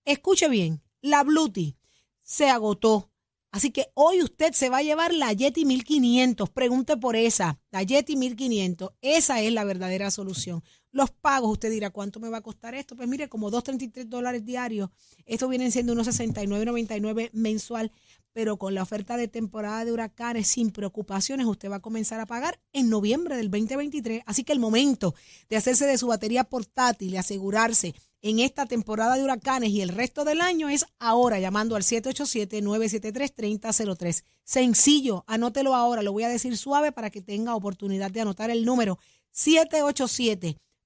Escuche 0.05 0.49
bien, 0.49 0.83
la 1.01 1.25
Bluetooth 1.25 1.75
se 2.23 2.49
agotó. 2.49 3.11
Así 3.51 3.71
que 3.71 3.87
hoy 3.95 4.23
usted 4.23 4.53
se 4.53 4.69
va 4.69 4.79
a 4.79 4.83
llevar 4.83 5.15
la 5.15 5.33
Yeti 5.33 5.65
1500. 5.65 6.51
Pregunte 6.51 6.97
por 6.97 7.17
esa, 7.17 7.59
la 7.71 7.83
Yeti 7.83 8.15
1500. 8.15 8.93
Esa 9.01 9.41
es 9.41 9.53
la 9.53 9.65
verdadera 9.65 10.11
solución. 10.11 10.63
Los 10.97 11.11
pagos, 11.11 11.53
usted 11.53 11.71
dirá, 11.71 11.91
¿cuánto 11.91 12.19
me 12.21 12.31
va 12.31 12.39
a 12.39 12.41
costar 12.41 12.75
esto? 12.75 12.97
Pues 12.97 13.07
mire, 13.07 13.29
como 13.29 13.51
2.33 13.51 14.07
dólares 14.07 14.47
diarios. 14.47 14.89
Esto 15.27 15.47
vienen 15.47 15.71
siendo 15.71 15.93
unos 15.93 16.09
69.99 16.09 17.29
mensual. 17.35 17.93
Pero 18.33 18.57
con 18.57 18.75
la 18.75 18.83
oferta 18.83 19.19
de 19.19 19.29
temporada 19.29 19.85
de 19.85 19.93
huracanes, 19.93 20.49
sin 20.49 20.71
preocupaciones, 20.71 21.47
usted 21.47 21.71
va 21.71 21.77
a 21.77 21.81
comenzar 21.81 22.19
a 22.21 22.25
pagar 22.25 22.59
en 22.73 22.89
noviembre 22.89 23.37
del 23.37 23.51
2023. 23.51 24.23
Así 24.25 24.43
que 24.43 24.55
el 24.55 24.59
momento 24.59 25.15
de 25.51 25.59
hacerse 25.59 25.85
de 25.85 25.99
su 25.99 26.07
batería 26.07 26.45
portátil 26.45 27.13
y 27.13 27.19
asegurarse 27.19 27.95
en 28.23 28.41
esta 28.41 28.65
temporada 28.65 29.17
de 29.17 29.25
huracanes 29.25 29.69
y 29.69 29.83
el 29.83 29.91
resto 29.91 30.25
del 30.25 30.41
año 30.41 30.71
es 30.71 30.87
ahora 30.99 31.39
llamando 31.39 31.77
al 31.77 31.83
787-973-3003. 31.83 34.25
Sencillo, 34.45 35.25
anótelo 35.27 35.75
ahora, 35.75 36.01
lo 36.01 36.13
voy 36.13 36.23
a 36.23 36.31
decir 36.31 36.57
suave 36.57 36.91
para 36.91 37.11
que 37.11 37.21
tenga 37.21 37.55
oportunidad 37.55 38.11
de 38.11 38.23
anotar 38.23 38.49
el 38.49 38.65
número 38.65 38.99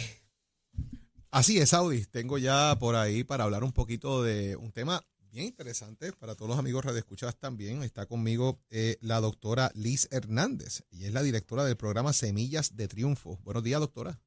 Así 1.30 1.58
es, 1.58 1.74
Audi. 1.74 2.04
Tengo 2.06 2.38
ya 2.38 2.76
por 2.78 2.96
ahí 2.96 3.22
para 3.22 3.44
hablar 3.44 3.62
un 3.62 3.72
poquito 3.72 4.22
de 4.22 4.56
un 4.56 4.72
tema 4.72 5.02
bien 5.30 5.44
interesante 5.44 6.10
para 6.12 6.34
todos 6.34 6.48
los 6.48 6.58
amigos 6.58 6.84
radioescuchas 6.84 7.36
también. 7.36 7.82
Está 7.82 8.06
conmigo 8.06 8.58
eh, 8.70 8.96
la 9.02 9.20
doctora 9.20 9.70
Liz 9.74 10.08
Hernández 10.10 10.84
y 10.90 11.04
es 11.04 11.12
la 11.12 11.22
directora 11.22 11.64
del 11.64 11.76
programa 11.76 12.14
Semillas 12.14 12.76
de 12.76 12.88
Triunfo. 12.88 13.38
Buenos 13.44 13.62
días, 13.62 13.78
doctora. 13.78 14.18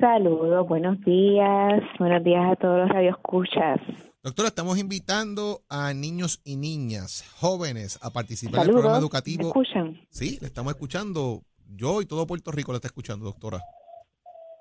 Saludos, 0.00 0.66
buenos 0.66 0.98
días, 1.04 1.80
buenos 2.00 2.24
días 2.24 2.50
a 2.50 2.56
todos 2.56 2.80
los 2.80 2.88
radioescuchas. 2.88 3.78
Doctora, 4.24 4.48
estamos 4.48 4.78
invitando 4.78 5.62
a 5.68 5.94
niños 5.94 6.40
y 6.42 6.56
niñas, 6.56 7.24
jóvenes, 7.38 8.00
a 8.02 8.10
participar 8.10 8.62
en 8.62 8.66
el 8.66 8.72
programa 8.72 8.98
educativo. 8.98 9.42
¿Me 9.42 9.48
escuchan? 9.48 10.00
Sí, 10.10 10.38
le 10.40 10.48
estamos 10.48 10.72
escuchando. 10.72 11.42
Yo 11.74 12.02
y 12.02 12.06
todo 12.06 12.26
Puerto 12.26 12.50
Rico 12.50 12.72
le 12.72 12.76
está 12.76 12.88
escuchando, 12.88 13.24
doctora. 13.24 13.62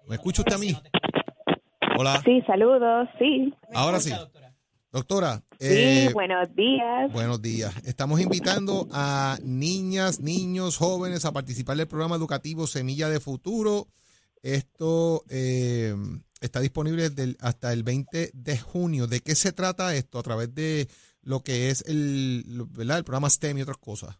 ¿Me 0.08 0.16
escucha 0.16 0.44
usted 0.44 0.56
a 0.56 0.58
mí? 0.60 0.76
Hola. 2.02 2.20
Sí, 2.26 2.42
saludos, 2.48 3.08
sí. 3.20 3.54
Ahora 3.76 4.00
sí. 4.00 4.12
Doctora. 4.92 5.44
Sí, 5.60 6.08
buenos 6.14 6.48
días. 6.56 7.14
Buenos 7.14 7.44
días. 7.44 7.72
Estamos 7.86 8.20
invitando 8.20 8.88
a 8.92 9.38
niñas, 9.44 10.20
niños, 10.20 10.78
jóvenes 10.78 11.26
a 11.26 11.32
participar 11.32 11.78
del 11.78 11.88
programa 11.88 12.16
educativo 12.16 12.66
Semilla 12.66 13.08
de 13.08 13.20
Futuro. 13.20 13.88
Esto 14.42 15.24
eh, 15.30 15.96
está 16.40 16.60
disponible 16.60 17.08
hasta 17.40 17.72
el 17.72 17.84
20 17.84 18.32
de 18.34 18.58
junio. 18.58 19.06
¿De 19.06 19.20
qué 19.20 19.36
se 19.36 19.52
trata 19.52 19.94
esto? 19.94 20.18
A 20.18 20.24
través 20.24 20.56
de 20.56 20.88
lo 21.22 21.42
que 21.44 21.70
es 21.70 21.84
el, 21.88 22.66
¿verdad? 22.72 22.98
el 22.98 23.04
programa 23.04 23.30
STEM 23.30 23.60
y 23.60 23.62
otras 23.62 23.78
cosas. 23.78 24.18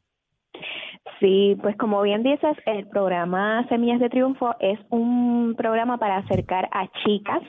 Sí, 1.22 1.56
pues 1.62 1.78
como 1.78 2.02
bien 2.02 2.24
dices, 2.24 2.58
el 2.66 2.88
programa 2.88 3.64
Semillas 3.70 4.00
de 4.00 4.10
Triunfo 4.10 4.56
es 4.60 4.80
un 4.90 5.54
programa 5.56 5.98
para 5.98 6.18
acercar 6.18 6.68
a 6.72 6.88
chicas 7.04 7.44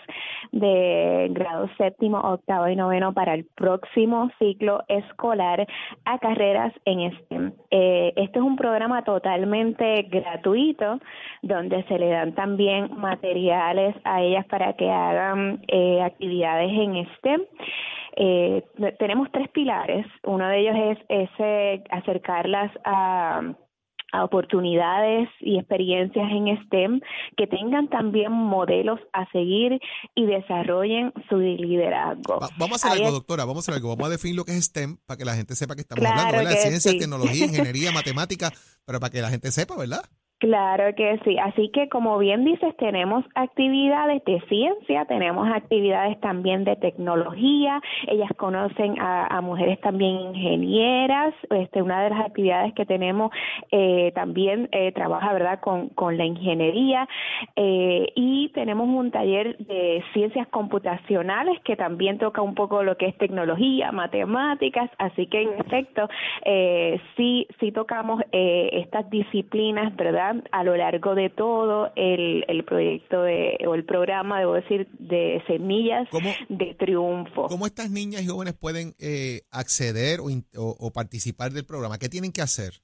de 0.52 1.28
grado 1.30 1.70
séptimo, 1.78 2.18
octavo 2.18 2.68
y 2.68 2.76
noveno 2.76 3.14
para 3.14 3.32
el 3.32 3.46
próximo 3.46 4.30
ciclo 4.38 4.82
escolar 4.88 5.66
a 6.04 6.18
carreras 6.18 6.74
en 6.84 7.12
STEM. 7.12 7.52
Eh, 7.70 8.12
este 8.16 8.40
es 8.40 8.44
un 8.44 8.56
programa 8.56 9.04
totalmente 9.04 10.02
gratuito 10.02 11.00
donde 11.40 11.82
se 11.84 11.98
le 11.98 12.10
dan 12.10 12.34
también 12.34 12.90
materiales 12.98 13.96
a 14.04 14.20
ellas 14.20 14.44
para 14.48 14.74
que 14.74 14.90
hagan 14.90 15.62
eh, 15.68 16.02
actividades 16.02 16.70
en 16.72 17.06
STEM. 17.16 17.40
Eh, 18.16 18.64
tenemos 18.98 19.28
tres 19.32 19.48
pilares. 19.50 20.06
Uno 20.24 20.48
de 20.48 20.60
ellos 20.60 20.98
es 21.08 21.28
ese 21.30 21.84
acercarlas 21.90 22.70
a 22.84 23.54
a 24.12 24.24
oportunidades 24.24 25.28
y 25.40 25.58
experiencias 25.58 26.30
en 26.30 26.62
STEM, 26.66 27.00
que 27.36 27.46
tengan 27.46 27.88
también 27.88 28.30
modelos 28.30 29.00
a 29.12 29.28
seguir 29.32 29.80
y 30.14 30.26
desarrollen 30.26 31.12
su 31.28 31.38
liderazgo. 31.38 32.38
vamos 32.58 32.84
a 32.84 32.88
hacer 32.88 33.02
algo, 33.02 33.10
doctora, 33.10 33.46
vamos 33.46 33.66
a 33.66 33.70
hacer 33.70 33.74
algo, 33.74 33.88
vamos 33.88 34.06
a 34.06 34.10
definir 34.10 34.36
lo 34.36 34.44
que 34.44 34.52
es 34.52 34.66
STEM 34.66 34.98
para 35.06 35.16
que 35.16 35.24
la 35.24 35.34
gente 35.34 35.56
sepa 35.56 35.74
que 35.74 35.80
estamos 35.80 36.04
hablando, 36.04 36.50
de 36.50 36.56
Ciencia, 36.56 36.92
tecnología, 36.92 37.46
ingeniería, 37.46 37.90
matemática, 37.90 38.52
pero 38.84 39.00
para 39.00 39.10
que 39.10 39.22
la 39.22 39.30
gente 39.30 39.50
sepa, 39.50 39.76
¿verdad? 39.76 40.02
Claro 40.42 40.92
que 40.96 41.20
sí. 41.22 41.38
Así 41.38 41.68
que, 41.68 41.88
como 41.88 42.18
bien 42.18 42.44
dices, 42.44 42.76
tenemos 42.76 43.24
actividades 43.36 44.24
de 44.24 44.40
ciencia, 44.48 45.04
tenemos 45.04 45.48
actividades 45.48 46.18
también 46.18 46.64
de 46.64 46.74
tecnología. 46.74 47.80
Ellas 48.08 48.28
conocen 48.36 48.96
a, 48.98 49.40
mujeres 49.40 49.80
también 49.82 50.18
ingenieras. 50.34 51.32
Este, 51.48 51.80
una 51.80 52.02
de 52.02 52.10
las 52.10 52.26
actividades 52.26 52.74
que 52.74 52.84
tenemos 52.84 53.30
eh, 53.70 54.10
también 54.16 54.68
eh, 54.72 54.90
trabaja, 54.90 55.32
¿verdad?, 55.32 55.60
con, 55.60 55.90
con 55.90 56.18
la 56.18 56.24
ingeniería. 56.24 57.08
Eh, 57.54 58.08
y 58.16 58.48
tenemos 58.48 58.88
un 58.88 59.12
taller 59.12 59.56
de 59.58 60.02
ciencias 60.12 60.48
computacionales 60.48 61.60
que 61.60 61.76
también 61.76 62.18
toca 62.18 62.42
un 62.42 62.56
poco 62.56 62.82
lo 62.82 62.96
que 62.96 63.06
es 63.06 63.16
tecnología, 63.16 63.92
matemáticas. 63.92 64.90
Así 64.98 65.28
que, 65.28 65.42
en 65.42 65.52
efecto, 65.60 66.08
sí, 67.16 67.46
sí 67.60 67.70
tocamos 67.70 68.20
estas 68.32 69.08
disciplinas, 69.08 69.94
¿verdad? 69.94 70.31
A 70.50 70.64
lo 70.64 70.76
largo 70.76 71.14
de 71.14 71.30
todo 71.30 71.92
el, 71.96 72.44
el 72.48 72.64
proyecto 72.64 73.22
de, 73.22 73.58
o 73.66 73.74
el 73.74 73.84
programa, 73.84 74.38
debo 74.38 74.54
decir, 74.54 74.88
de 74.98 75.42
Semillas 75.46 76.08
de 76.48 76.74
Triunfo. 76.74 77.48
¿Cómo 77.48 77.66
estas 77.66 77.90
niñas 77.90 78.22
y 78.22 78.26
jóvenes 78.26 78.54
pueden 78.54 78.94
eh, 78.98 79.42
acceder 79.50 80.20
o, 80.20 80.26
o 80.56 80.90
participar 80.92 81.52
del 81.52 81.64
programa? 81.64 81.98
¿Qué 81.98 82.08
tienen 82.08 82.32
que 82.32 82.42
hacer? 82.42 82.82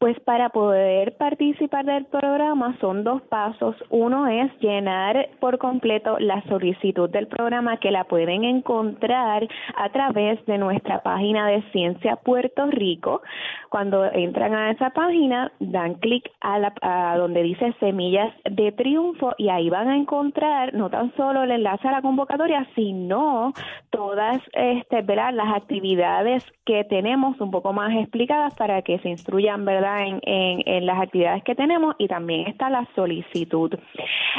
Pues 0.00 0.18
para 0.20 0.48
poder 0.48 1.14
participar 1.18 1.84
del 1.84 2.06
programa 2.06 2.74
son 2.80 3.04
dos 3.04 3.20
pasos. 3.20 3.76
Uno 3.90 4.28
es 4.28 4.50
llenar 4.58 5.28
por 5.40 5.58
completo 5.58 6.18
la 6.18 6.42
solicitud 6.44 7.10
del 7.10 7.26
programa 7.26 7.76
que 7.76 7.90
la 7.90 8.04
pueden 8.04 8.44
encontrar 8.44 9.46
a 9.76 9.88
través 9.90 10.42
de 10.46 10.56
nuestra 10.56 11.02
página 11.02 11.48
de 11.48 11.60
Ciencia 11.72 12.16
Puerto 12.16 12.64
Rico. 12.68 13.20
Cuando 13.68 14.06
entran 14.10 14.54
a 14.54 14.70
esa 14.70 14.88
página, 14.88 15.52
dan 15.60 15.96
clic 15.96 16.30
a, 16.40 16.58
la, 16.58 16.72
donde 17.18 17.42
dice 17.42 17.74
Semillas 17.78 18.32
de 18.50 18.72
Triunfo 18.72 19.34
y 19.36 19.50
ahí 19.50 19.68
van 19.68 19.88
a 19.88 19.96
encontrar 19.98 20.72
no 20.72 20.88
tan 20.88 21.14
solo 21.14 21.42
el 21.42 21.50
enlace 21.50 21.86
a 21.86 21.92
la 21.92 22.00
convocatoria, 22.00 22.66
sino 22.74 23.52
todas 23.90 24.40
este, 24.54 25.02
las 25.02 25.54
actividades 25.54 26.42
que 26.64 26.84
tenemos 26.84 27.38
un 27.38 27.50
poco 27.50 27.74
más 27.74 27.92
explicadas 27.92 28.54
para 28.54 28.80
que 28.80 28.98
se 29.00 29.10
instruyan, 29.10 29.66
¿verdad? 29.66 29.89
En, 29.98 30.86
las 30.86 31.00
actividades 31.00 31.42
que 31.44 31.54
tenemos 31.54 31.94
y 31.98 32.08
también 32.08 32.46
está 32.46 32.70
la 32.70 32.86
solicitud. 32.94 33.72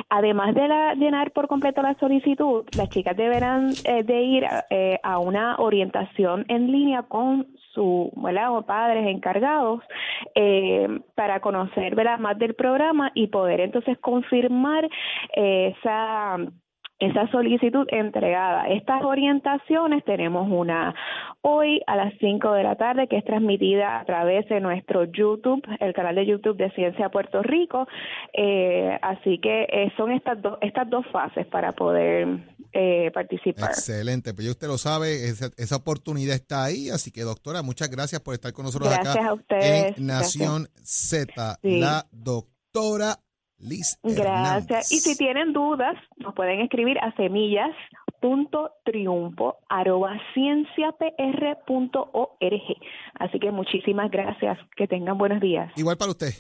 Además 0.10 0.56
de 0.56 0.68
llenar 0.98 1.32
por 1.32 1.48
completo 1.48 1.82
la 1.82 1.96
solicitud, 1.96 2.66
las 2.78 2.90
chicas 2.90 3.16
deberán 3.16 3.70
eh, 3.86 4.04
de 4.04 4.22
ir 4.22 4.46
eh, 4.70 5.00
a 5.04 5.20
una 5.20 5.58
orientación 5.58 6.46
en 6.48 6.72
línea 6.72 7.04
con 7.04 7.48
su 7.74 8.12
¿verdad? 8.16 8.56
o 8.56 8.64
padres 8.64 9.08
encargados 9.08 9.84
eh, 10.36 10.88
para 11.16 11.40
conocer 11.40 11.96
más 12.20 12.38
del 12.38 12.56
programa 12.56 13.12
y 13.14 13.28
poder 13.28 13.60
entonces 13.62 13.98
confirmar 14.00 14.90
esa 15.34 16.38
esa 17.02 17.28
solicitud 17.32 17.88
entregada. 17.90 18.68
Estas 18.68 19.04
orientaciones 19.04 20.06
tenemos 20.06 20.48
una 20.50 20.94
hoy 21.42 21.82
a 21.88 21.96
las 21.96 22.14
5 22.20 22.52
de 22.54 22.64
la 22.64 22.76
tarde 22.76 23.08
que 23.08 23.18
es 23.18 23.26
transmitida 23.26 24.00
a 24.00 24.06
través 24.06 24.48
de 24.50 24.60
nuestro 24.62 25.06
YouTube, 25.06 25.62
el 25.80 25.94
canal 25.94 26.14
de 26.16 26.28
YouTube 26.28 26.58
de 26.58 26.70
Ciencia 26.72 27.10
Puerto 27.10 27.42
Rico. 27.42 27.88
Eh, 28.34 28.98
así 29.02 29.40
que 29.40 29.64
eh, 29.64 29.92
son 29.98 30.12
estas, 30.12 30.42
dos 30.42 30.60
estas 30.62 30.90
dos 30.90 31.04
fases 31.12 31.48
para 31.48 31.72
poder 31.72 32.28
eh, 32.72 33.10
participar. 33.14 33.72
Excelente, 33.72 34.34
pues 34.36 34.46
ya 34.46 34.52
usted 34.52 34.68
lo 34.68 34.78
sabe, 34.78 35.28
esa, 35.28 35.50
esa 35.58 35.78
oportunidad 35.78 36.36
está 36.36 36.64
ahí, 36.66 36.90
así 36.90 37.12
que 37.12 37.22
doctora, 37.22 37.64
muchas 37.64 37.90
gracias 37.90 38.22
por 38.22 38.36
estar 38.36 38.54
con 38.54 38.66
nosotros 38.66 38.90
Gracias 38.92 39.16
acá 39.16 39.28
a 39.30 39.34
ustedes. 39.34 39.98
en 39.98 40.06
Nación 40.06 40.68
Z, 40.84 41.58
Sí. 41.64 41.80
la 41.80 42.06
doctora 42.12 43.16
Liz 43.62 43.98
Gracias. 44.04 44.28
Hernández. 44.28 44.92
Y 44.92 45.00
si 45.00 45.18
tienen 45.18 45.54
dudas, 45.54 45.96
nos 46.18 46.36
pueden 46.36 46.60
escribir 46.62 47.00
a 47.00 47.12
semillas.triunfo 47.16 49.58
arroba 49.70 50.20
cienciapr.org. 50.34 52.78
Así 53.20 53.40
que 53.40 53.52
muchísimas 53.52 54.12
gracias. 54.12 54.60
Que 54.76 54.88
tengan 54.88 55.18
buenos 55.18 55.42
días. 55.42 55.72
Igual 55.76 55.98
para 55.98 56.12
usted. 56.12 56.34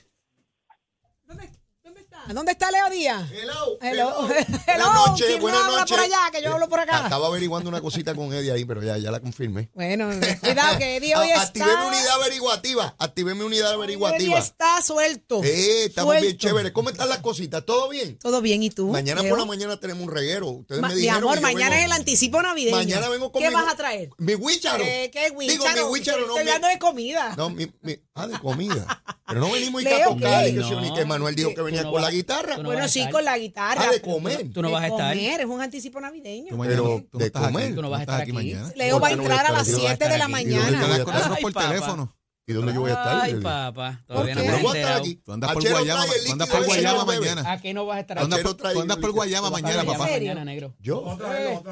¿Dónde 2.33 2.53
está 2.53 2.71
Leo 2.71 2.89
Díaz? 2.89 3.29
Hello. 3.31 3.77
Hello. 3.81 4.27
Buenas 4.27 4.93
noches, 4.93 5.27
¿Quién 5.27 5.41
buenas 5.41 5.65
noches. 5.65 5.89
por 5.91 5.99
allá? 5.99 6.17
Que 6.31 6.41
yo 6.41 6.53
hablo 6.53 6.69
por 6.69 6.79
acá. 6.79 7.03
Estaba 7.03 7.27
averiguando 7.27 7.69
una 7.69 7.81
cosita 7.81 8.15
con 8.15 8.33
Eddie 8.33 8.51
ahí, 8.51 8.65
pero 8.65 8.81
ya, 8.81 8.97
ya 8.97 9.11
la 9.11 9.19
confirmé. 9.19 9.69
Bueno, 9.73 10.09
cuidado 10.39 10.77
que 10.77 10.97
Eddie 10.97 11.15
hoy 11.17 11.29
está... 11.29 11.41
Activé 11.41 11.65
mi 11.77 11.85
unidad 11.87 12.11
averiguativa. 12.21 12.95
Activé 12.97 13.35
mi 13.35 13.41
unidad 13.41 13.67
Eddie 13.69 13.75
averiguativa. 13.75 14.39
está 14.39 14.81
suelto. 14.81 15.43
Eh, 15.43 15.85
estamos 15.85 16.19
bien 16.21 16.37
chéveres. 16.37 16.71
¿Cómo 16.71 16.89
están 16.89 17.09
las 17.09 17.19
cositas? 17.19 17.65
¿Todo 17.65 17.89
bien? 17.89 18.17
Todo 18.19 18.41
bien, 18.41 18.63
¿y 18.63 18.69
tú? 18.69 18.87
Mañana 18.87 19.21
por 19.23 19.37
la 19.37 19.45
mañana 19.45 19.79
tenemos 19.79 20.03
un 20.03 20.13
reguero. 20.13 20.47
Ustedes 20.49 20.81
me 20.81 20.87
mi 20.89 20.95
dijeron. 20.95 21.17
amor, 21.23 21.33
y 21.37 21.41
yo 21.41 21.41
mañana 21.41 21.79
es 21.79 21.85
el 21.85 21.91
anticipo 21.91 22.41
navideño. 22.41 22.77
Mañana 22.77 23.09
vengo 23.09 23.31
con 23.31 23.41
¿Qué 23.41 23.49
mi- 23.49 23.55
vas 23.55 23.71
a 23.71 23.75
traer? 23.75 24.09
Mi 24.17 24.35
huícharo. 24.35 24.83
Eh, 24.83 25.09
¿Qué 25.11 25.25
Digo, 25.31 25.37
huícharo? 25.37 25.73
mi 25.87 25.91
huícharo 25.93 26.19
no. 26.21 26.27
Estoy 26.27 26.43
mi- 26.45 26.49
hablando 26.51 26.67
de 26.67 26.79
comida. 26.79 27.35
No, 27.37 27.49
mi, 27.49 27.71
mi- 27.81 27.97
ah, 28.15 28.27
de 28.27 28.39
comida. 28.39 29.03
Pero 29.27 29.39
no 29.39 29.51
venimos 29.51 29.81
y 29.81 29.85
Leo, 29.85 30.11
a 30.11 30.13
tocar. 30.13 30.47
y 30.47 30.53
que, 30.55 30.75
ni 30.81 30.93
que 30.93 31.05
Manuel 31.05 31.35
dijo 31.35 31.53
que 31.53 31.61
venía 31.61 31.83
no 31.83 31.91
con 31.91 32.01
la 32.01 32.11
guitarra. 32.11 32.57
no 32.57 32.63
bueno, 32.63 32.87
sí, 32.87 33.09
con 33.09 33.23
la 33.23 33.37
guitarra. 33.37 33.85
Ah, 33.87 33.91
de 33.91 34.01
comer. 34.01 34.51
Tú 34.53 34.61
no 34.61 34.71
vas 34.71 34.83
a 34.83 34.87
estar. 34.87 35.15
comer, 35.15 35.39
es 35.41 35.45
un 35.45 35.61
anticipo 35.61 36.01
navideño. 36.01 36.49
Tú 36.49 36.57
mañana- 36.57 36.75
Pero 36.81 37.05
tú 37.11 37.17
de 37.17 37.31
comer. 37.31 37.75
Tú 37.75 37.81
no 37.81 37.89
vas 37.89 37.99
a 37.99 38.03
estar 38.03 38.21
aquí 38.21 38.33
mañana. 38.33 38.71
Leo 38.75 38.99
va 38.99 39.07
a 39.07 39.09
¿Por 39.09 39.09
qué 39.09 39.15
no 39.15 39.21
entrar 39.23 39.45
a 39.45 39.51
las 39.51 39.61
aquí? 39.63 39.71
Yo 39.71 39.77
voy 39.77 39.85
a 39.87 39.89
7 39.89 40.09
de 40.09 40.17
la. 40.17 40.25
¿Y 40.25 40.27
mañana. 40.29 40.85
Ay, 41.33 41.41
por 41.41 41.53
papá. 41.53 41.67
teléfono. 41.69 42.15
¿Y 42.47 42.53
dónde 42.53 42.73
yo 42.73 42.81
voy 42.81 42.89
a 42.89 42.95
estar? 42.95 43.21
Ay, 43.21 43.31
El- 43.33 43.41
papá. 43.41 44.01
¿Por 44.07 44.15
Todavía 44.15 44.33
qué? 44.35 44.39
no 44.41 44.45
Yo 44.45 44.51
me 44.51 44.57
he 44.59 44.63
voy 44.63 44.71
a 44.77 44.79
estar 44.81 44.81
enterado. 44.81 44.99
aquí. 45.01 45.15
Tú 45.23 45.31
andas 45.31 45.51
por 45.53 45.61
Achero 45.61 45.77
Guayama, 45.77 46.05
trae 46.05 46.17
el 46.17 46.25
tú 46.25 46.31
andas 46.31 46.47
líquido 46.49 46.57
por 46.57 46.61
ese, 46.75 46.81
Guayama 46.81 46.97
no 46.99 47.05
bebe. 47.05 47.19
mañana. 47.29 47.51
¿A 47.51 47.61
qué 47.61 47.73
no 47.73 47.85
vas 47.85 47.97
a 47.97 47.99
estar 48.01 48.17
Tú 48.17 48.23
andas 48.23 48.39
aquí? 48.39 48.41
Achero 48.41 48.57
por, 48.57 48.61
trae 48.61 48.73
tú 48.73 48.81
andas 48.81 48.97
por 48.97 49.11
Guayama 49.11 49.49
mañana, 49.51 49.75
papá. 49.83 49.97
Guayama 49.97 50.17
mañana, 50.19 50.45
negro. 50.45 50.75
Yo. 50.79 51.17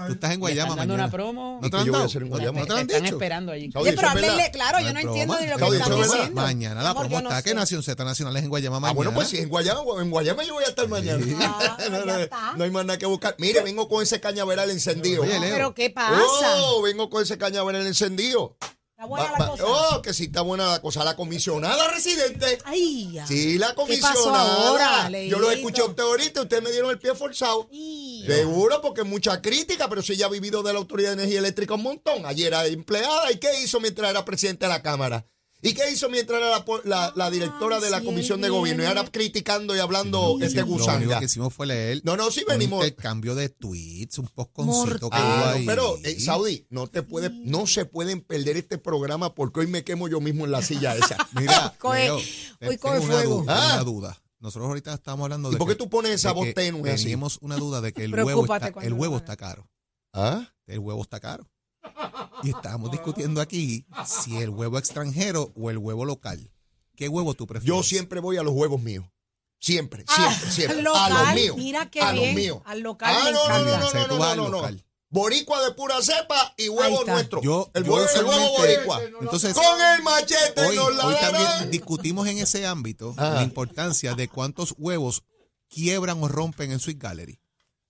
Tú 0.08 0.14
estás 0.14 0.32
en 0.32 0.40
Guayama 0.40 0.68
dando 0.76 0.82
mañana. 0.94 0.94
una 1.04 1.12
promo. 1.12 1.60
¿No 1.62 1.62
te 1.62 1.68
¿Y 1.68 1.72
lo 1.72 1.78
han 1.80 1.86
yo 1.86 1.92
voy 1.92 1.96
a 1.96 1.98
dado? 2.00 2.06
hacer 2.06 2.22
en 2.22 2.30
¿No- 2.30 2.36
Guayama? 2.36 2.60
¿No 2.60 2.66
te 2.66 2.72
lo 2.74 2.78
han 2.80 2.88
Te 2.88 2.94
están 2.94 3.04
dicho? 3.04 3.16
esperando 3.16 3.52
allí. 3.52 3.70
Oye, 3.76 3.90
eso 3.90 3.96
pero 3.98 4.08
es 4.08 4.14
verdad. 4.14 4.30
háblenle, 4.30 4.52
claro, 4.52 4.80
yo 4.80 4.94
no 4.94 5.00
entiendo 5.00 5.40
ni 5.42 5.48
lo 5.48 5.58
que 5.58 5.64
están 5.66 5.74
eso 5.74 5.84
es 5.84 5.90
verdad. 6.00 6.14
diciendo. 6.14 6.42
Mañana 6.42 6.84
la 6.84 6.90
Amor, 6.92 7.04
yo 7.04 7.10
promo 7.10 7.22
no 7.24 7.30
está. 7.30 7.42
¿Qué 7.42 7.50
sé. 7.50 7.56
Nación 7.56 7.84
Z 7.84 8.04
Nacional 8.06 8.38
es 8.38 8.44
en 8.44 8.50
Guayama 8.50 8.78
Ah, 8.78 8.80
mañana? 8.80 8.96
bueno, 8.96 9.14
pues 9.14 9.28
si 9.28 9.38
en 9.40 9.50
Guayama, 9.50 9.82
en 10.00 10.12
Guayama 10.12 10.44
yo 10.44 10.54
voy 10.54 10.64
a 10.64 10.68
estar 10.68 10.88
mañana. 10.88 11.26
Ah, 11.42 11.78
no, 11.92 12.00
no, 12.00 12.06
ya 12.06 12.22
está. 12.22 12.54
no 12.56 12.64
hay 12.64 12.70
más 12.72 12.86
nada 12.86 13.00
que 13.00 13.08
buscar. 13.08 13.36
Mire, 13.40 13.62
vengo 13.64 13.90
con 13.90 14.04
ese 14.04 14.22
cañaveral 14.22 14.70
encendido. 14.70 15.24
Oye, 15.24 15.40
Leo. 15.40 15.52
Pero 15.56 15.74
¿qué 15.74 15.90
pasa? 15.90 16.14
Oh, 16.58 16.82
vengo 16.84 17.10
con 17.10 17.24
ese 17.24 17.38
cañaveral 17.40 17.88
encendido. 17.88 18.56
Está 19.00 19.08
buena 19.08 19.32
Va- 19.32 19.40
la 19.40 19.48
cosa. 19.52 19.64
Oh, 19.66 20.02
que 20.02 20.14
sí 20.14 20.26
está 20.26 20.42
buena 20.42 20.68
la 20.72 20.82
cosa. 20.82 21.06
La 21.06 21.16
comisionada 21.16 21.88
residente. 21.90 22.58
Ay, 22.66 23.10
ya. 23.14 23.26
Sí, 23.26 23.58
la 23.58 23.68
¿Qué 23.68 23.76
pasó 23.76 23.86
comisionada. 23.86 24.68
ahora, 24.68 25.10
Yo 25.10 25.40
lo 25.40 25.50
escuché 25.52 25.82
a 25.84 25.86
usted 25.86 26.04
ahorita, 26.04 26.42
ustedes 26.42 26.62
me 26.62 26.70
dieron 26.70 26.92
el 26.92 27.00
pie 27.00 27.16
forzado. 27.16 27.70
Seguro, 28.26 28.82
porque 28.82 29.04
mucha 29.06 29.42
crítica, 29.42 29.88
pero 29.88 30.02
si 30.02 30.12
ella 30.14 30.26
ha 30.26 30.30
vivido 30.30 30.64
de 30.64 30.74
la 30.74 30.80
Autoridad 30.80 31.12
de 31.12 31.14
Energía 31.14 31.40
Eléctrica 31.40 31.76
un 31.76 31.84
montón. 31.84 32.26
Ayer 32.26 32.48
era 32.48 32.66
empleada. 32.66 33.32
¿Y 33.32 33.38
qué 33.38 33.62
hizo 33.62 33.80
mientras 33.80 34.10
era 34.12 34.26
presidente 34.26 34.66
de 34.66 34.70
la 34.74 34.82
Cámara? 34.82 35.26
¿Y 35.62 35.74
qué 35.74 35.92
hizo 35.92 36.10
mientras 36.10 36.40
era 36.40 36.50
la, 36.52 36.64
po- 36.64 36.82
la- 36.86 37.12
la 37.18 37.30
directora 37.30 37.82
de 37.82 37.90
la 37.90 38.00
sí, 38.00 38.06
Comisión 38.06 38.40
de 38.40 38.48
Gobierno? 38.50 38.82
Y 38.84 38.86
ahora 38.86 39.04
criticando 39.12 39.76
y 39.76 39.80
hablando 39.80 40.38
Sí, 40.40 40.46
este 40.46 40.62
Lo 40.62 40.68
único 40.68 41.20
que 41.20 41.26
hicimos 41.26 41.54
fue 41.54 41.68
leer 41.68 42.02
No, 42.06 42.16
no, 42.16 42.32
sí 42.32 42.46
venimos. 42.48 42.84
intercambio 42.86 43.36
de 43.36 43.50
tweets, 43.50 44.20
un 44.20 44.28
postconcito 44.28 45.10
que 45.10 45.18
Ah, 45.18 45.26
hubo 45.26 45.46
no, 45.46 45.52
ahí. 45.52 45.66
pero 45.66 45.98
eh, 46.06 46.18
Saudi, 46.20 46.66
no 46.70 46.88
te 46.88 47.04
puede, 47.04 47.30
no 47.30 47.68
se 47.68 47.84
pueden 47.86 48.22
perder 48.22 48.56
este 48.56 48.78
programa 48.78 49.36
porque 49.36 49.60
hoy 49.60 49.68
me 49.68 49.84
quemo 49.84 50.08
yo 50.08 50.22
mismo 50.22 50.46
en 50.46 50.52
la 50.52 50.62
silla 50.62 50.96
esa. 50.96 51.18
Mira, 51.34 51.76
Coge- 51.78 52.10
hoy 52.12 52.24
tengo 52.60 52.78
coge 52.80 53.00
una 53.00 53.14
fuego. 53.14 53.42
duda, 53.42 53.56
Ah. 53.58 53.74
una 53.76 53.84
duda. 53.84 54.24
Nosotros 54.40 54.70
ahorita 54.70 54.94
estamos 54.94 55.26
hablando 55.26 55.50
¿Y 55.50 55.54
de 55.54 55.58
por 55.58 55.68
que- 55.68 55.74
qué 55.74 55.78
tú 55.78 55.90
pones 55.90 56.12
esa 56.12 56.32
voz 56.32 56.48
tenue? 56.56 56.96
Teníamos 56.96 57.38
una 57.42 57.58
duda 57.58 57.82
de 57.82 57.92
que 57.92 58.06
el 58.06 58.14
huevo 58.16 58.44
está, 58.46 58.72
el 58.82 58.94
huevo 58.94 59.18
está 59.18 59.36
caro. 59.36 59.70
¿Ah? 60.14 60.48
El 60.68 60.80
huevo 60.80 61.02
está 61.02 61.20
caro. 61.20 61.50
Y 62.44 62.50
estábamos 62.50 62.92
discutiendo 62.92 63.42
aquí 63.42 63.86
si 64.06 64.38
el 64.38 64.50
huevo 64.50 64.78
extranjero 64.78 65.52
o 65.56 65.70
el 65.70 65.78
huevo 65.78 66.06
local. 66.06 66.52
¿Qué 66.96 67.08
huevo 67.10 67.34
tú 67.34 67.48
prefieres? 67.48 67.68
Yo 67.76 67.84
siempre 67.84 68.20
voy 68.20 68.38
a 68.38 68.44
los 68.44 68.54
huevos 68.54 68.82
míos. 68.82 69.06
Siempre, 69.62 70.06
Ah, 70.08 70.16
siempre, 70.34 70.52
siempre. 70.52 70.80
al 70.80 70.88
a 70.88 71.10
local, 71.10 71.26
los 71.26 71.36
míos. 71.36 71.58
mira 71.58 71.90
qué 71.92 72.02
a 72.02 72.12
bien. 72.14 72.26
los 72.28 72.36
míos. 72.36 72.62
Al 72.66 72.80
local 72.80 73.14
ah, 73.14 73.24
me 73.26 73.32
no, 73.32 73.38
no, 73.50 73.58
encanta. 73.58 73.70
no, 73.70 73.78
no, 73.78 74.08
no, 74.08 74.18
no, 74.18 74.24
al 74.24 74.38
no, 74.38 74.44
no. 74.44 74.50
local. 74.50 74.86
Boricua 75.12 75.62
de 75.66 75.72
pura 75.74 76.02
cepa 76.02 76.54
y 76.56 76.70
huevo 76.70 77.04
nuestro. 77.04 77.42
Yo, 77.42 77.70
el 77.74 77.84
yo 77.84 77.94
huevo, 77.96 78.08
el 78.16 78.26
huevo 78.26 78.58
boricua. 78.58 79.02
Entonces, 79.22 79.54
Con 79.56 79.82
el 79.82 80.04
machete 80.04 80.62
hoy, 80.62 80.76
nos 80.76 80.96
la 80.96 81.06
hoy 81.08 81.16
también 81.20 81.72
discutimos 81.72 82.28
en 82.28 82.38
ese 82.38 82.66
ámbito 82.68 83.14
Ajá. 83.18 83.36
la 83.36 83.44
importancia 83.44 84.14
de 84.14 84.28
cuántos 84.30 84.76
huevos 84.78 85.24
quiebran 85.68 86.22
o 86.24 86.28
rompen 86.28 86.72
en 86.72 86.80
Sweet 86.80 87.00
Gallery. 87.02 87.40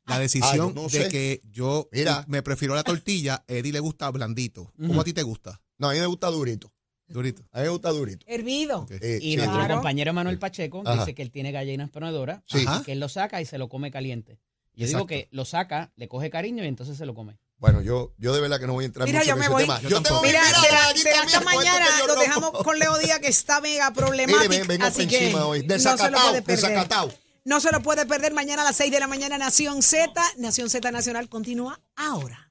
La 0.10 0.19
decisión 0.19 0.74
no 0.76 0.84
de 0.84 0.89
sé. 1.04 1.08
que 1.10 1.41
yo 1.52 1.88
Mira. 1.91 2.26
me 2.28 2.41
prefiero 2.43 2.76
la 2.76 2.84
tortilla, 2.84 3.43
Eddie 3.48 3.72
le 3.72 3.80
gusta 3.80 4.10
blandito. 4.10 4.72
¿Cómo 4.78 5.02
a 5.02 5.04
ti 5.04 5.13
te 5.13 5.24
gusta? 5.24 5.62
No, 5.78 5.89
a 5.89 5.93
mí 5.93 6.00
me 6.00 6.06
gusta 6.08 6.28
durito. 6.28 6.72
Durito. 7.08 7.41
A 7.52 7.60
mí 7.60 7.63
me 7.63 7.69
gusta 7.69 7.89
durito. 7.89 8.26
Hervido. 8.28 8.86
Eh, 8.89 9.19
Y 9.22 9.32
sí, 9.32 9.38
nuestro 9.38 9.58
Claro. 9.58 9.76
compañero 9.76 10.13
Manuel 10.13 10.38
Pacheco 10.38 10.84
Ajá. 10.86 11.00
dice 11.00 11.15
que 11.15 11.22
él 11.24 11.32
tiene 11.32 11.52
gallinas 11.52 11.89
ponedoras 11.89 12.41
Sí. 12.45 12.65
que 12.86 12.91
él 12.91 13.00
lo 13.00 13.10
saca 13.10 13.41
y 13.41 13.45
se 13.45 13.58
lo 13.58 13.67
come 13.69 13.89
caliente. 13.91 14.39
Yo 14.76 14.86
Exacto. 14.86 14.98
digo 14.98 15.08
que 15.08 15.28
lo 15.32 15.43
saca, 15.45 15.91
le 15.95 16.08
coge 16.08 16.30
cariño 16.30 16.63
y 16.63 16.67
entonces 16.67 16.98
se 16.98 17.06
lo 17.06 17.13
come. 17.15 17.38
Bueno, 17.58 17.82
yo, 17.82 18.13
yo 18.17 18.34
de 18.34 18.39
verdad 18.39 18.60
que 18.60 18.67
no 18.67 18.74
voy 18.74 18.84
a 18.84 18.88
entrar 18.88 19.06
Mira, 19.08 19.19
mucho 19.19 19.28
yo 19.28 19.34
en 19.34 19.39
me 19.39 19.45
ese 19.45 19.54
voy. 19.54 19.63
tema. 19.63 19.82
Yo 19.82 19.89
Yo 19.89 19.95
tengo 19.98 20.04
tampoco. 20.04 20.22
mi 20.22 20.28
Mira, 20.30 20.41
mirada 20.45 20.62
será, 20.63 20.88
aquí 20.89 21.00
será 21.00 21.15
también 21.17 21.36
hasta 21.38 21.43
con 21.52 21.54
esto 21.63 21.72
mañana. 21.74 21.86
que 21.86 22.00
yo 22.02 22.08
Lo 22.15 22.22
dejamos 22.22 22.52
con 22.63 22.80
Leo 22.80 22.98
Díaz, 23.00 23.19
que 23.19 23.28
está 23.28 23.60
mega 23.62 23.91
problemático. 23.91 24.39
Mire, 24.50 24.60
ven- 24.60 24.67
vengo 24.67 24.86
así 24.86 25.02
por 25.02 25.10
que 25.10 25.24
encima 25.26 25.45
hoy. 25.45 25.60
no 25.60 25.63
se 25.63 25.67
lo 25.67 25.74
Desacatado, 25.76 26.30
puede 26.30 26.41
perder. 26.43 26.56
desacatado. 26.69 27.13
No 27.49 27.59
se 27.59 27.71
lo 27.71 27.81
puede 27.81 28.05
perder 28.05 28.31
mañana 28.31 28.62
a 28.62 28.65
las 28.65 28.75
6 28.75 28.91
de 28.91 28.99
la 28.99 29.07
mañana, 29.07 29.35
Nación 29.39 29.81
Z. 29.81 30.13
Nación 30.38 30.69
Z 30.69 30.91
Nacional 30.91 31.29
continúa 31.29 31.81
ahora. 31.95 32.48